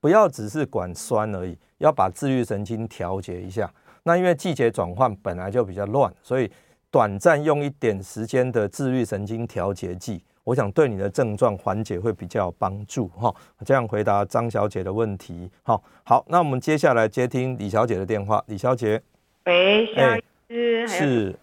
[0.00, 3.72] 不要只是管酸而已，要把自律神经调节一下。
[4.02, 6.50] 那因为季节转换本来就比较乱，所以
[6.90, 10.22] 短暂用一点时间的自律神经调节剂。
[10.44, 15.50] 我想对你的症状缓解会比较有帮助哈，这样回答张小姐的问题。
[15.64, 18.40] 好，好，那我们接下来接听李小姐的电话。
[18.46, 19.02] 李小姐，
[19.46, 21.34] 喂，萧医师，是，嗯，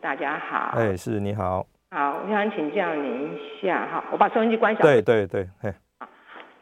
[0.00, 5.72] 大家好，哎，是，你好，好，我想请教您一下哈，我把收音机关小，对对对，嘿，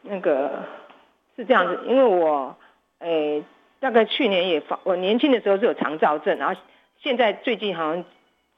[0.01, 0.63] 那个
[1.35, 2.55] 是这样子，因为我，
[2.99, 3.41] 哎，
[3.79, 6.59] 大概去年也发，我年轻的时候是有肠燥症，然后
[6.97, 8.05] 现在最近好像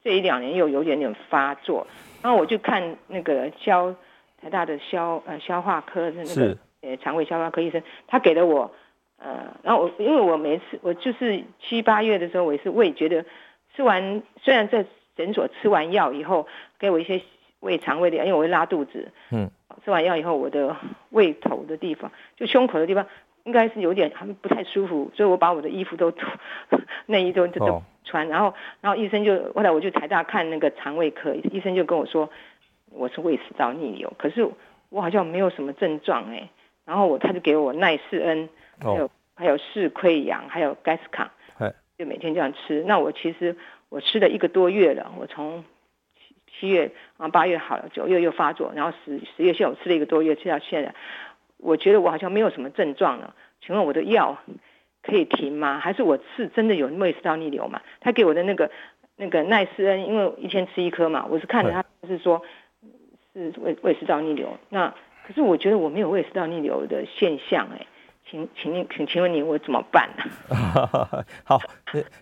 [0.03, 1.87] 这一两年又有点点发作。
[2.21, 3.93] 然后我就看那个消
[4.41, 8.71] 台大的消呃消化科的那个呃肠胃消化科医生，他给了我
[9.17, 13.25] 呃，然后我因为我每次我就是七八月的时候，我也是胃觉得
[13.77, 14.85] 吃完虽然在
[15.15, 17.21] 诊所吃完药以后给我一些
[17.61, 19.49] 胃肠胃的，因为我会拉肚子，嗯，
[19.85, 20.75] 吃完药以后我的
[21.11, 23.07] 胃头的地方就胸口的地方
[23.45, 26.27] 应该是有点还不太舒服，所以我把我的衣服都脱，
[27.05, 27.65] 内衣都都。
[27.65, 27.83] 哦。
[28.09, 32.29] 穿，然后，然后医生就后来我就台大看那个肠胃科，医生就跟我说
[32.89, 34.49] 我是胃食道逆流，可是
[34.87, 36.47] 我好像没有什么症状哎，
[36.85, 38.47] 然后我他就给我奈斯恩，
[38.79, 41.29] 还有、哦、还有释溃疡，还有盖斯康，
[41.97, 42.83] 就每天这样吃。
[42.83, 43.55] 那我其实
[43.89, 45.63] 我吃了一个多月了，我从
[46.15, 50.93] 七七月啊八月好了，九月又发作，然后十十月现在我吃了一个多月，吃到现在，
[51.57, 53.35] 我觉得我好像没有什么症状了。
[53.61, 54.37] 请问我的药？
[55.03, 55.79] 可以停吗？
[55.79, 57.81] 还是我是真的有胃食道逆流嘛？
[58.01, 58.69] 他给我的那个
[59.15, 62.41] 那个奈斯恩，因为一天吃一颗嘛，我是看着他是说
[63.33, 64.57] 是胃胃食道逆流。
[64.67, 64.93] 那
[65.25, 67.85] 可是我觉得我没有胃食道逆流的现象哎，
[68.29, 71.25] 请请你请请问你我怎么办呢？
[71.45, 71.57] 好，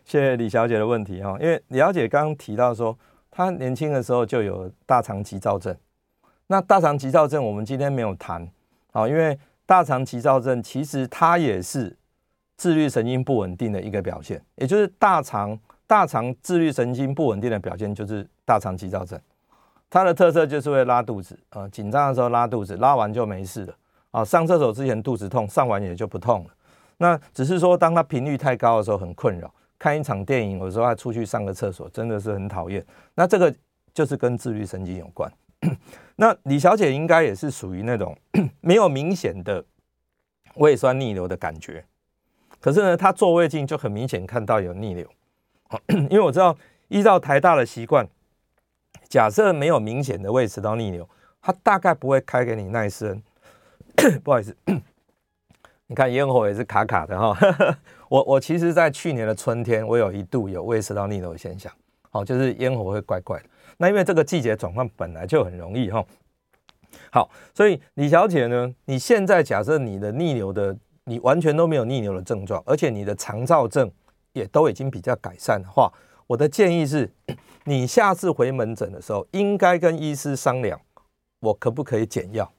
[0.03, 2.95] 谢谢李小姐的问题哈，因为李小姐刚刚提到说，
[3.31, 5.75] 她年轻的时候就有大肠急躁症。
[6.47, 8.47] 那大肠急躁症我们今天没有谈，
[8.91, 11.97] 好，因为大肠急躁症其实它也是
[12.55, 19.19] 自律神经不稳定的一个表现，也就是大肠大肠自律神经不稳定的表现就是大肠急躁症。
[19.89, 23.73] 它的特色就是会拉肚子呃，紧张的时候拉肚子，拉完就没事了
[24.15, 24.25] 啊。
[24.25, 26.49] 上厕所之前肚子痛，上完也就不痛了。
[26.97, 29.53] 那只是说，当它频率太高的时候很困扰。
[29.77, 32.83] 看一场电影，有时候还出去上个厕所，真的是很讨厌。
[33.13, 33.53] 那这个
[33.93, 35.31] 就是跟自律神经有关。
[36.15, 38.17] 那李小姐应该也是属于那种
[38.61, 39.63] 没有明显的
[40.55, 41.83] 胃酸逆流的感觉，
[42.61, 45.05] 可是呢，她做胃镜就很明显看到有逆流。
[46.09, 46.55] 因为我知道
[46.87, 48.07] 依照台大的习惯，
[49.09, 51.07] 假设没有明显的胃食道逆流，
[51.41, 53.23] 他大概不会开给你奈斯恩。
[54.23, 54.55] 不好意思，
[55.87, 57.37] 你看咽喉也是卡卡的哈。
[58.09, 61.71] 我我其实，在去年的春天，我有一度有胃食道逆流的现象，
[62.11, 63.45] 好，就是咽喉会怪怪的。
[63.77, 66.05] 那因为这个季节转换本来就很容易哈，
[67.11, 73.91] 好，所以李小姐呢，你现在假设你的逆流的，你完全都没有逆流的症状，而且你的肠燥症
[74.33, 75.91] 也都已经比较改善的话，
[76.27, 77.11] 我的建议是，
[77.65, 80.79] 你下次回门诊的时候，应该跟医师商量，
[81.39, 82.49] 我可不可以减药？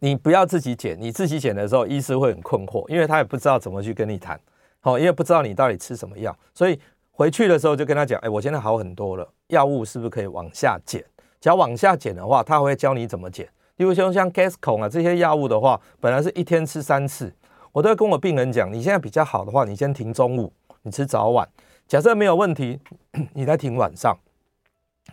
[0.00, 4.38] 你不要自己减，你自己减的时候，医师会很困惑，因为他也不知道怎么去跟你谈，
[4.80, 6.78] 好，因为不知道你到底吃什么药，所以。
[7.12, 11.04] 回去的时候就跟他讲，哎，我现在好很多了，药物是不是可以往下减？
[11.38, 13.46] 只要往下减的话，他会教你怎么减。
[13.76, 17.30] 例如说像 gascon 啊这些药物的话，本来是一天吃三次，
[17.72, 21.46] 我都会跟我病人讲，你现在比较好的话，你先停中午，你吃早晚。
[21.86, 22.80] 假设没有问题，
[23.34, 24.16] 你再停晚上，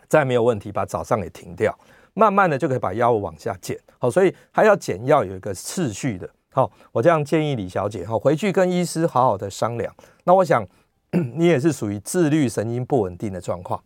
[0.07, 1.77] 再没有问题，把早上给停掉，
[2.17, 3.79] 慢慢的就可以把药物往下减。
[3.99, 6.27] 好，所以还要减药有一个次序的。
[6.51, 9.93] 好，我这样建议李小姐，好，回去跟医师好好的商量。
[10.23, 10.65] 那我想。
[11.35, 13.81] 你也是属于自律神经不稳定的状况，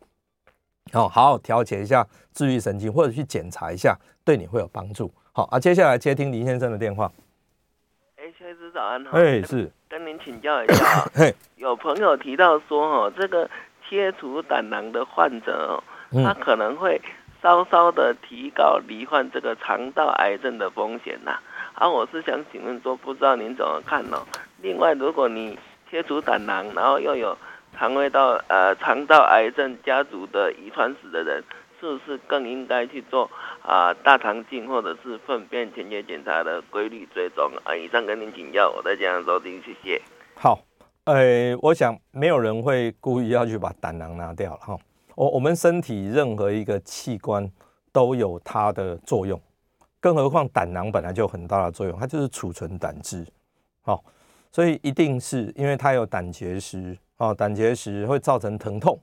[0.91, 5.09] 好，好好调节一下自律神经，或者去检查一下，对你会有帮助。
[5.31, 7.09] 好啊，接下来接听林先生的电话。
[8.15, 9.11] 哎，薛医师早安哈。
[9.13, 13.47] 哎，是跟您请教一下， 嘿，有朋友提到说，哦，这个
[13.87, 15.79] 切除胆囊的患者
[16.11, 16.99] 哦，他可能会
[17.41, 21.39] 稍稍的提高罹患这个肠道癌症的风险呐。
[21.73, 24.21] 啊，我是想请问说，不知道您怎么看呢？
[24.61, 25.57] 另外，如果你
[25.89, 27.35] 切除胆囊，然后又有
[27.75, 31.43] 肠胃道呃肠道癌症家族的遗传史的人，
[31.79, 33.29] 是不是更应该去做
[33.63, 37.75] 啊、大肠镜或者是粪便前血检查的规律追踪啊？
[37.75, 39.99] 以上跟您请教，我再这样收听，谢谢。
[40.35, 40.59] 好，
[41.05, 44.77] 呃，我想没有人会故意要去把胆囊拿掉了哈。
[45.21, 47.47] 我我们身体任何一个器官
[47.91, 49.39] 都有它的作用，
[49.99, 53.23] 更何况胆囊本来就有很大的作用，它就是储存胆汁，
[53.81, 54.03] 好。
[54.51, 58.99] 所以一定是因为它有胆结石哦，胆结石会造成疼痛，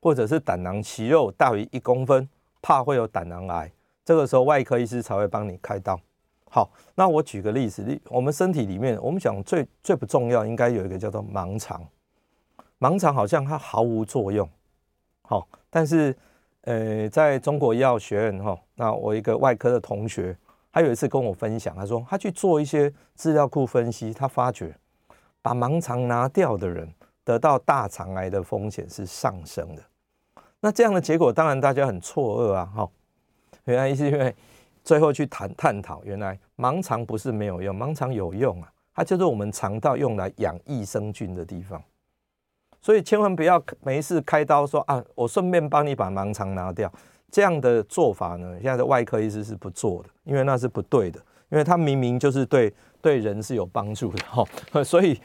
[0.00, 2.26] 或者是胆囊息肉大于一公分，
[2.62, 3.70] 怕会有胆囊癌，
[4.04, 6.00] 这个时候外科医师才会帮你开刀。
[6.48, 11.84] 好，那我举个例子，我们身体里面，我们讲最最不重要，应该有一个叫做盲肠，
[12.78, 14.48] 盲肠好像它毫无作用，
[15.26, 16.16] 好，但是
[16.62, 20.36] 呃，在中国医药学院哈，那我一个外科的同学，
[20.72, 24.74] 他有一次跟我分享，他说他去做一些资料库分析，他发觉。
[25.42, 29.82] 把盲肠拿掉的人得到大肠癌的风险是上升的，
[30.58, 32.72] 那这样的结果当然大家很错愕啊！
[32.74, 32.90] 哈，
[33.62, 34.34] 原来是因为
[34.82, 41.80] 最后去谈探讨，原来盲肠不是没有用，盲肠有用啊，它就是我们肠道用来养益生菌的地方，
[42.86, 46.88] 所以千万不要没事开刀说啊，我顺便帮你把盲肠拿掉，
[47.32, 51.18] 这样的做法呢，现在的外科医师是不做的，因为那是不对的，
[51.48, 52.72] 因为他明明就是对。
[53.02, 54.44] 对人是有帮助的哈，
[54.82, 55.16] 所以，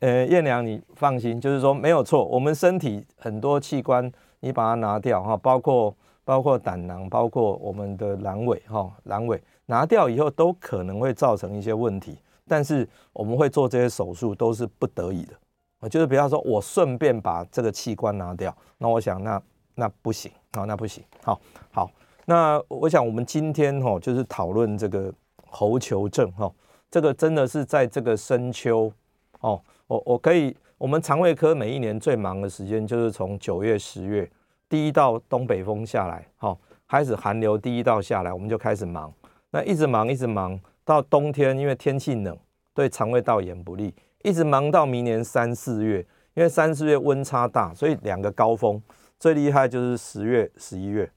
[0.00, 15.32] 呃，燕良你放心，就是说没有错，我们身体很多器官你把它拿掉哈，包括包括胆囊，包括我们的阑尾哈，阑尾拿掉以后都可能会造成一些问题，但是我们会做这些手术都是不得已的，
[15.80, 19.42] 我就是比方说我顺便把这个器官拿掉，那我想那
[19.74, 21.40] 那不行啊，那不行，好，
[21.72, 21.90] 好，
[22.26, 25.12] 那我想我们今天哈就是讨论这个
[25.48, 26.50] 喉球症哈。
[26.90, 28.92] 这个真的是在这个深秋
[29.40, 34.28] 哦，我我可以，我们肠胃科每一年最忙的时间就是从九月、十月，
[34.68, 36.58] 第一道东北风下来，好，
[36.88, 39.12] 开始寒流第一道下来，我们就开始忙，
[39.50, 42.36] 那一直忙一直忙到冬天，因为天气冷，
[42.74, 45.98] 对肠胃道炎不利，一直忙到明年三四月，
[46.34, 48.80] 因为三四月温差大，所以两个高峰
[49.18, 51.10] 最厉害就是十月、十一月，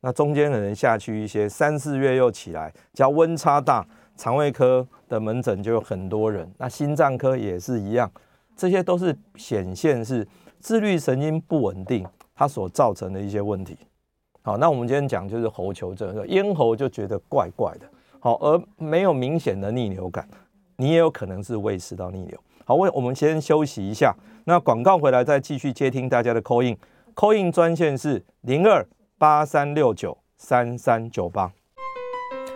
[0.00, 3.86] 那中间可能下去一些，三四月又起来，只要温差大。
[4.16, 8.08] 肠胃科的门诊就有很多人，那心脏科也是一样，
[8.54, 10.24] 这些都是显现是
[10.60, 13.76] 自律神经不稳定，它所造成的一些问题。
[14.42, 17.86] 好，那我们今天讲就是喉球症，咽喉就觉得怪怪的，
[18.20, 20.28] 好，而没有明显的逆流感，
[20.76, 22.38] 你也有可能是胃食道逆流。
[22.64, 24.14] 好，我我们先休息一下，
[24.44, 28.86] 那广告回来再继续接听大家的 call in，call in 专线是零二
[29.18, 31.52] 八三六九三三九八。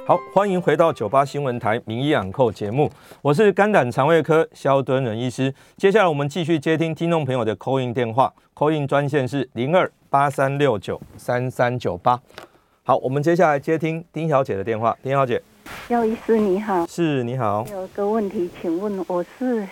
[0.06, 2.90] 好，欢迎回到九八新闻台名医养扣节目，
[3.20, 5.54] 我是肝胆肠胃科萧敦仁医师。
[5.76, 12.18] 接下来我们继续接听听众朋友的 call in 电话，call in 专线是零二八三六九三三九八。
[12.82, 15.42] 好，我们接下来接听丁小姐的电话，丁小姐，
[15.88, 19.66] 萧医师你好，是你好，有个问题，请问我是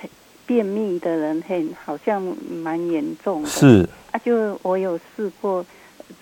[0.47, 5.65] 便秘的人，很好像蛮严重的，是啊，就我有试过。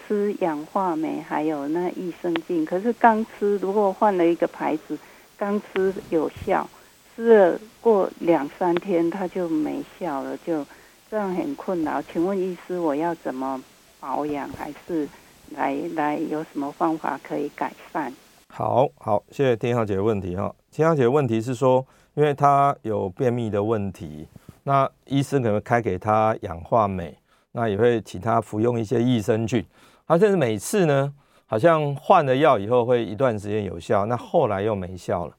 [0.06, 4.98] 吃氧化酶还有那益生菌，可是刚吃，如果换了一个牌子，
[5.36, 6.68] 刚吃有效，
[7.14, 10.64] 吃了过两三天它就没效了，就
[11.10, 12.02] 这样很困扰。
[12.02, 13.62] 请问医师，我要怎么
[13.98, 15.08] 保养，还是
[15.50, 18.12] 来来有什么方法可以改善？
[18.56, 20.54] 好好，谢谢天小姐的问题哈。
[20.70, 21.84] 天小姐的问题是说，
[22.14, 24.28] 因为她有便秘的问题，
[24.62, 27.12] 那医生可能开给她氧化镁。
[27.50, 29.64] 那也会请他服用一些益生菌，
[30.06, 31.12] 他甚至每次呢，
[31.46, 35.36] 好像换了药以后会一段时间有效，那后来又没效了。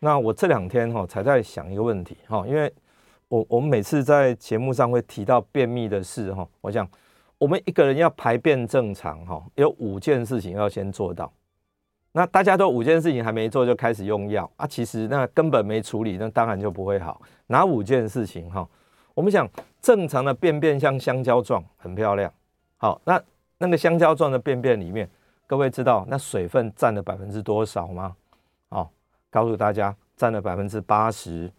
[0.00, 2.72] 那我这两天哈才在想一个问题哈，因为
[3.28, 6.88] 我我们每次在节目上会提到便秘的事哈，我想
[7.38, 11.32] 我们一个人要排便正常哈，有五件事情要先做到。
[12.12, 17.20] 那大家都五件事情还没做就开始用药啊，其实那根本没处理，那当然就不会好。
[17.46, 18.68] 哪五件事情哈？
[19.14, 19.48] 我们讲
[19.80, 22.32] 正常的便便像香蕉状，很漂亮。
[22.78, 23.22] 好，那
[23.58, 25.08] 那个香蕉状的便便里面，
[25.46, 28.16] 各位知道那水分占了百分之多少吗？
[28.70, 28.90] 好，
[29.30, 31.50] 告诉大家，占了百分之八十。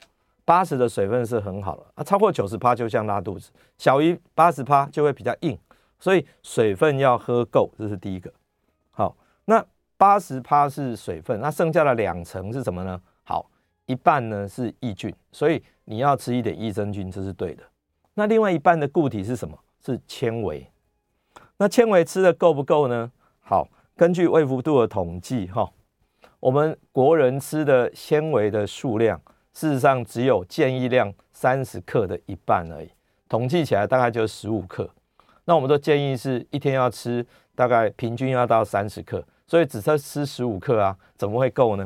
[0.44, 5.58] 八十的水分是很好的啊，超过九十趴就像拉肚子，小于八十趴就会比较硬。
[6.00, 8.34] 所以水分要喝够，这是第一个。
[8.90, 9.64] 好，那
[10.02, 13.00] 八十趴是水分，那剩下的两层是什么呢？
[13.22, 13.48] 好，
[13.86, 15.62] 一半呢是益菌，所以。
[15.86, 17.64] 你要吃一点益生菌，这是对的。
[18.14, 19.58] 那另外一半的固体是什么？
[19.84, 20.66] 是纤维。
[21.58, 23.12] 那纤维吃的够不够呢？
[23.42, 25.70] 好，根据卫福部的统计，哈，
[26.40, 29.20] 我们国人吃的纤维的数量，
[29.54, 32.90] 事实上只有建议量三十克的一半而已。
[33.28, 34.90] 统计起来大概就十五克。
[35.44, 39.22] 那我们都建议是一天要吃大概平均要到三十克，
[39.52, 41.86] 所以只吃吃十五克啊，怎么会够呢？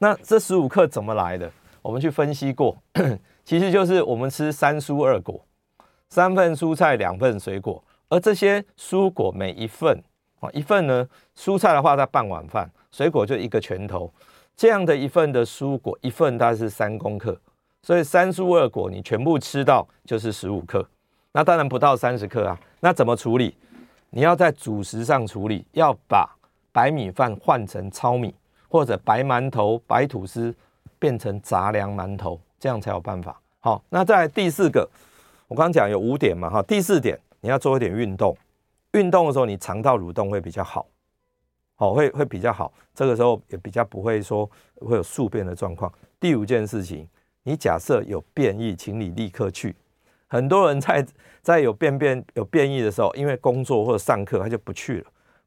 [0.00, 1.50] 那这十五克怎么来的？
[1.80, 2.76] 我们去分析过。
[3.42, 5.42] 其实就是我们吃三蔬二果，
[6.10, 9.98] 三份蔬菜两份水果，而这些蔬果每一份
[10.40, 14.12] 啊一份呢，蔬菜的话它半碗饭，水果就一个拳头，
[14.54, 17.34] 这样的一份的蔬果一份大概是三公克，
[17.82, 20.86] 所以三蔬二果你全部吃到就是十五克，
[21.32, 23.56] 那当然不到三十克啊，那怎么处理？
[24.10, 26.35] 你要在主食上处理，要把
[26.76, 28.34] 白米饭换成糙米，
[28.68, 30.54] 或者白馒头、白吐司
[30.98, 32.38] 变成杂粮馒头。
[32.60, 33.40] 这样才有办法。
[33.60, 34.86] 好，那在第四个，
[35.48, 38.36] 我刚刚讲有五点嘛，哈，第四点你要做一点运动，
[38.92, 40.86] 运动的时候你肠道蠕动会比较好，
[41.76, 44.44] 好，会会比较好，这个时候也比较不会说
[44.80, 45.90] 会有宿便的状况。
[46.20, 47.08] 第五件事情，
[47.42, 49.74] 你假设有便意，请你立刻去。
[50.26, 51.06] 很多人在
[51.40, 55.06] 在有便便有便意的时候，因为工作或者上课，他就不去了，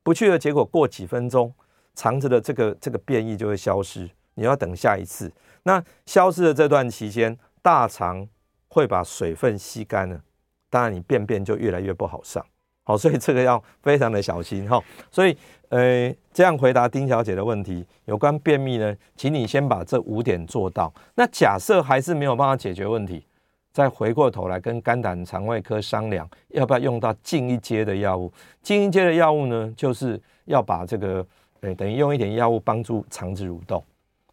[0.10, 1.54] 不去的，结果过几分钟，
[1.94, 5.32] 肠子的这个这个便意就会消失，你要等下一次。
[5.62, 8.28] 那消失的这段期间，大肠
[8.70, 10.20] 会把水分吸干了，
[10.68, 12.44] 当然你便便就越来越不好上，
[12.86, 14.84] 好，所以这个要非常的小心哈。
[15.12, 15.38] 所以，
[15.68, 20.92] 呃，这样回答丁小姐的问题，有关便秘呢，请你先把这五点做到。
[21.14, 23.24] 那假设还是没有办法解决问题，
[23.72, 28.32] 再回过头来跟肝胆肠胃科商量，要不要用到进一阶的药物？
[28.62, 31.26] 进一阶的药物呢，就是要把这个，
[31.62, 33.84] 呃，等于用一点药物帮助肠子蠕动。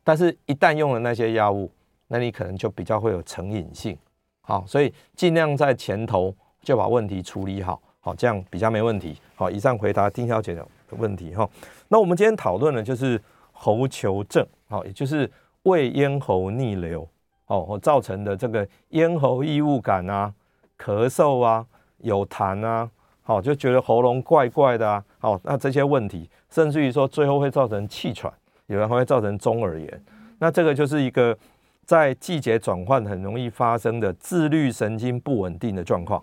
[0.03, 1.71] 但是，一旦用了那些药物，
[2.09, 3.97] 那你可能就比较会有成瘾性，
[4.41, 9.21] 好，所以尽量在前头就把问题处理好，好，这样比较没问题。
[9.35, 11.49] 好，以上回答丁小姐的问题哈。
[11.89, 13.21] 那我们今天讨论的就是
[13.53, 15.31] 喉球症，好，也就是
[15.65, 17.07] 胃咽喉逆流，
[17.47, 20.33] 哦，造成的这个咽喉异物感啊、
[20.79, 21.65] 咳嗽啊、
[21.99, 22.91] 有痰啊，
[23.23, 28.33] 好，就觉得喉咙怪怪的啊，好，那这些问题，甚至于说最后会造成气喘。
[28.69, 30.05] 有人会造成中耳炎，
[30.41, 31.39] 那这个就是一个
[31.85, 36.21] 在季节转换很容易发生的自律神经不稳定的状况。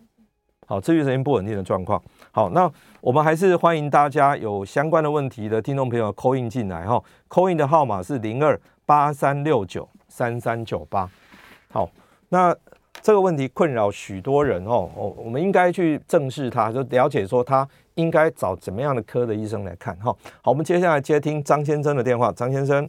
[0.67, 2.03] 好，自律神经不稳定的状况。
[2.32, 2.69] 好，那
[2.99, 11.09] 我们还是欢迎大家有相关的问题的听众朋友扣印进来哈扣印的号码是零二八三六九三三九八。
[11.71, 11.89] 好，
[12.29, 12.55] 那
[13.01, 19.95] 这个问题困扰许多人哦，哦，我们应该去正视它，就了解说他应该找怎么样的科的医生来看。
[19.97, 22.31] 哈，好，我们接下来接听张先生的电话。
[22.31, 22.88] 张先生，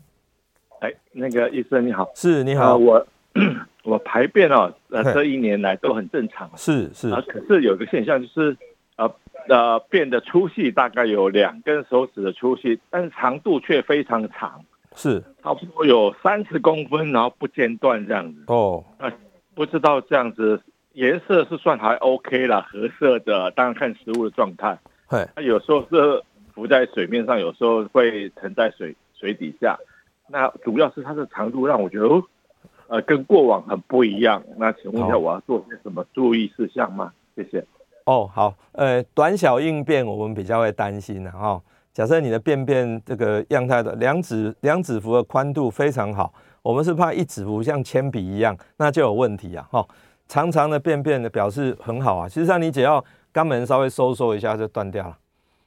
[0.80, 3.06] 哎，那个医生你好，是你好，呃、我
[3.82, 8.56] 我排便哦，呃，这一年来都很正常，是是啊，可是有个现象就是，
[8.96, 9.10] 呃
[9.48, 14.64] 呃，便的粗细大概有两根手指的粗细，但是长度却非常长。
[14.94, 18.44] 是差不多有三十公分，然后不间断这样子。
[18.46, 19.12] 哦，那
[19.54, 20.60] 不知道这样子
[20.92, 24.78] 颜色是算还 OK 啦，合色的，当然看食物的状态。
[25.10, 26.22] 对，它有时候是
[26.54, 29.78] 浮在水面上，有时候会沉在水水底下。
[30.28, 32.22] 那主要是它的长度让我觉得，
[32.88, 34.42] 呃，跟过往很不一样。
[34.56, 37.12] 那请问一下，我要做些什么注意事项吗？
[37.36, 37.64] 谢谢。
[38.06, 41.60] 哦，好，呃，短小应变，我们比较会担心的哈。
[41.94, 49.64] 假设你的便便这个样态的两指两指幅的宽度非常好，我们是怕一指幅像铅笔一样，那就有问题啊！
[49.70, 49.86] 哈，
[50.26, 55.16] 长长的便便的表示很好啊，其实上你只要肛门稍微收缩一下就断掉了。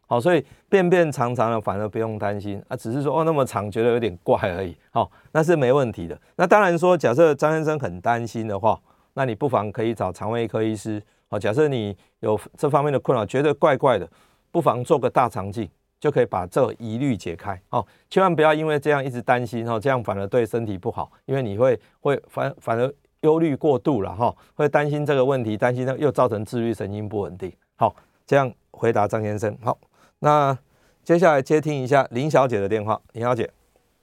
[0.06, 4.76] 好，所以便便长长的反而不用担心啊，只是说哦那么长觉得有点怪而已。
[4.92, 6.20] 好，那是没问题的。
[6.36, 8.78] 那当然说，假设张先生很担心的话，
[9.14, 11.02] 那你不妨可以找肠胃科医师。
[11.30, 14.10] 好，假设你有这方面的困扰，觉得怪怪的，
[14.52, 15.70] 不妨做个大肠镜。
[16.00, 27.52] 就可以把这个疑虑解开哦，千万不要因为这样一直担心哦，这样反而对身体不好，因为你会会反反而忧虑过度了哈，会担心这个问题，担心又造成自律神经不稳定。
[27.76, 27.96] 好，
[28.26, 29.58] 这样回答张先生。
[29.64, 29.78] 好，
[30.20, 30.56] 那
[31.04, 33.02] 接下来接听一下林小姐的电话。
[33.14, 33.50] 林小姐，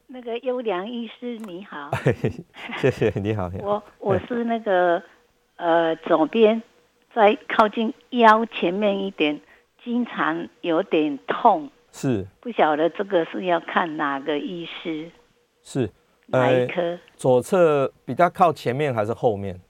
[0.09, 1.91] 那个优良医师你好，
[2.79, 3.67] 谢谢你好，你好。
[3.69, 5.01] 我我是那个
[5.57, 6.61] 呃左边
[7.15, 9.41] 在靠近腰前面一点，
[9.85, 11.71] 经常有点痛。
[11.97, 15.09] 是，不晓得这个是要看哪个医师？
[15.63, 15.89] 是，
[16.27, 16.99] 哪一科？
[17.15, 19.61] 左侧比较靠前面还是后面？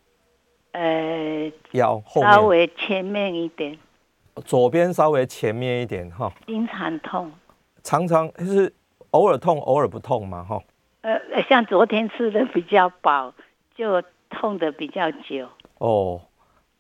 [0.73, 3.79] 呃，腰后面，稍微前面一点。
[4.47, 6.33] 左边稍微前面一点哈。
[6.47, 7.31] 经常痛。
[7.83, 8.73] 常常就是
[9.11, 10.59] 偶尔痛，偶尔不痛嘛哈。
[11.03, 13.35] 呃，像昨天吃的比较饱，
[13.77, 15.47] 就痛的比较久。
[15.77, 16.23] 哦，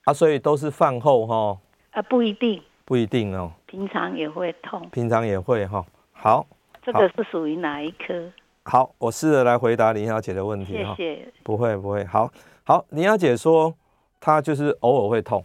[0.05, 1.59] 啊，所以都是饭后哈？
[1.91, 2.63] 呃，不一定。
[2.87, 5.85] 不一定哦，平常也会痛，平常也会哈。
[6.13, 6.47] 好，
[6.83, 8.31] 这个是属于哪一科？
[8.65, 10.95] 好，我试着来回答林小姐的问题哈。
[10.95, 11.33] 谢谢。
[11.43, 12.31] 不会不会，好
[12.65, 13.75] 好，林小姐说
[14.21, 15.43] 她就是偶尔会痛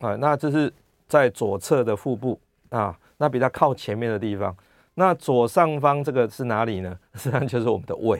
[0.00, 0.72] 啊，那这是
[1.06, 4.56] 在左侧的腹部啊，那比较靠前面的地方。
[4.94, 6.98] 那左上方这个是哪里呢？
[7.14, 8.18] 实际上就是我们的胃，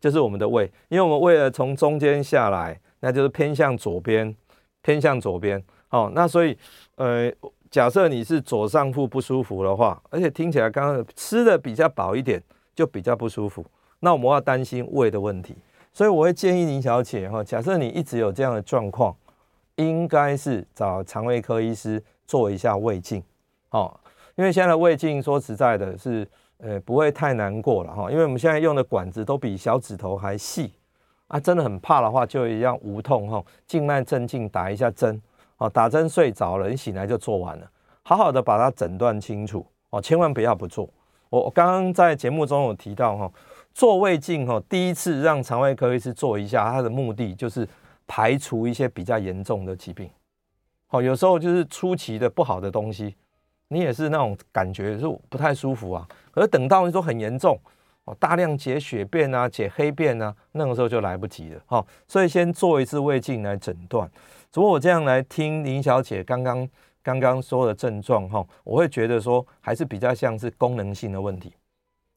[0.00, 4.34] 就是我们的胃，因为我们为了从中间下来，那就是偏向左边，
[4.80, 5.62] 偏向左边。
[5.90, 6.56] 哦，那所以
[6.96, 7.30] 呃。
[7.72, 12.40] 假设你是左上腹不舒服的话，而且听起来刚刚吃的比较饱一点，
[12.74, 13.64] 就比较不舒服，
[14.00, 15.56] 那我们要担心胃的问题。
[15.90, 19.16] 所以我会建议林小姐哈，假设你一直有这样的状况，
[19.76, 23.22] 应该是找肠胃科医师做一下胃镜，
[23.70, 23.98] 哦，
[24.34, 30.74] 因为现在的胃镜说实在的是，呃，不会太难过了哈，因为我们现在用的管子都比小指头还细
[31.28, 35.18] 啊，真的很怕的话，就一样无痛哈，静脉镇静打一下针。
[35.58, 37.70] 哦，打针睡着了，你醒来就做完了，
[38.02, 40.88] 好好的把它诊断清楚哦，千万不要不做。
[41.30, 43.30] 我我刚刚在节目中有提到哈，
[43.72, 47.66] 做胃镜哈，第一次让肠胃科医师做一下，它的目的就是
[48.06, 50.10] 排除一些比较严重的疾病。
[50.90, 53.16] 哦，有时候就是初期的不好的东西，
[53.68, 57.58] 你也是那种感觉是不太舒服啊，可是等到你说很严重
[58.04, 61.62] 哦，大量解血便啊，解黑便啊，那个时候就来不及了。
[61.66, 64.10] 哈，所以先做一次胃镜来诊断。
[64.52, 66.68] 如果我这样来听林小姐刚刚
[67.02, 71.54] 刚刚说的症状哈，我会觉得说还是比较像是功能性的问题。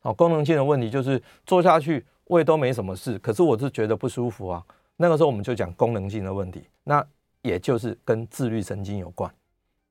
[0.01, 4.63] 好，功能性的问题就是做下去胃都没什么事，可是我是觉得不舒服啊。
[4.97, 7.05] 那个时候我们就讲功能性的问题，那
[7.41, 9.31] 也就是跟自律神经有关。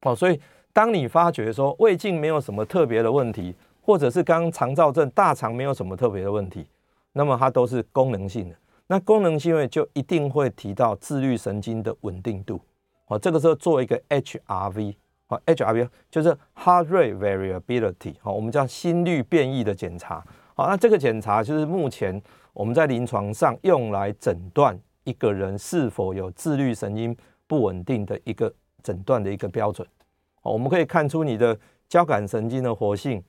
[0.00, 0.40] 好，所以
[0.72, 3.54] 当你发觉说胃镜没有什么特别的问题，
[3.84, 6.66] 或者是刚刚肠躁症大肠没有什么特别的问题，
[7.12, 8.56] 那么它都是功能性的。
[8.86, 12.58] 那功能性位就一定会提到自律神经的稳定度，
[13.04, 14.94] 好，这个时候做一个 HRV，
[15.26, 20.24] 好，HRV 就是 Heart Rate Variability，好，我们叫心率变异的检查，
[20.54, 22.22] 好，那这个检查就是目前
[22.54, 27.14] 我们在临床上用来诊断一个人是否有自律神经
[27.46, 28.50] 不稳定的一个
[28.82, 29.86] 诊断的一个标准，
[30.42, 31.58] 好，我们可以看出你的
[31.88, 33.22] 交感神经的活性、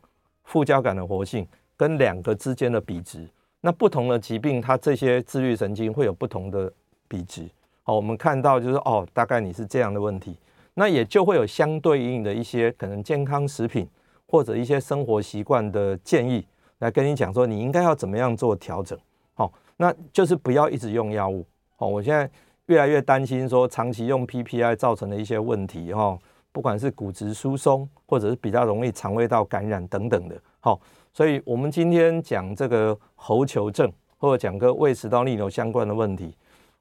[0.45, 3.27] 副交感的活性跟两个之间的比值。
[3.59, 6.71] 那不同的疾病，它这些自律神经会有不同的
[7.07, 7.49] 比值。
[7.83, 10.37] 好，我们看到就是哦，大概你是这样的问题，
[10.75, 13.87] 那也就会有相对应的一些可能健康食品
[14.27, 16.45] 或者一些生活习惯的建议
[16.79, 18.97] 来跟你讲说，你应该要怎么样做调整。
[19.33, 21.45] 好，那就是不要一直用药物。
[21.77, 22.29] 哦，我现在
[22.67, 26.17] 越来越担心说长期用 PPI 造成的一些问题哈，
[26.55, 30.41] 不管是骨质疏松，或者是比较容易肠胃道感染等等的。
[30.61, 30.79] 好，
[31.11, 36.33] 所以我们今天讲这个喉球症，或者讲个胃食道逆流相关的问题，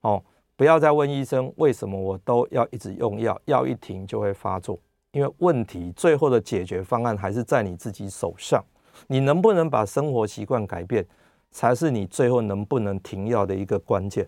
[0.02, 0.22] 哦，
[0.54, 4.78] 不要再问医生为什么我都要一直用药，药一停就会发作，
[5.10, 8.64] 因为问题最后的解决方案还是在你自己手上，
[9.08, 11.04] 你能不能把生活习惯改变，
[11.50, 14.24] 才是你最后能不能停药的一个关键。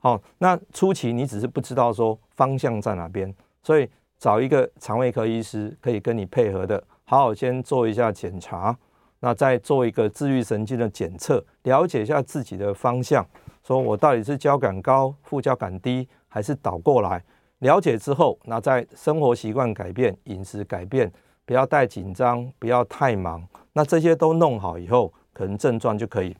[0.00, 3.32] 好，那初期你只是不知道说方向在哪边，
[3.62, 3.88] 所以
[4.18, 8.76] 找一个肠胃科医师可以跟你配合的，好好先做一下检查，
[9.20, 13.26] 那再做一个自律神经的检测，了解一下自己的方向，
[13.62, 17.22] 说我到底是交感高、副交感低，还是倒过来？
[17.60, 21.10] 了解之后，那在生活习惯改变、饮食改变，
[21.44, 26.36] 不要太紧张，不要太忙，那这些都弄好以后，可能症状就可以。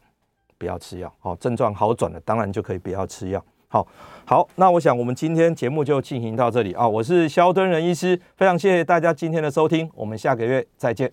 [0.61, 3.41] 不要吃药，好，症状好转了，当然就可以不要吃药。
[3.71, 3.87] 好，
[4.25, 11.13] 好，那我想我们今天节目就进行到这里啊，我是肖敦仁医师，非常谢谢大家今天的收听，我们下个月再见。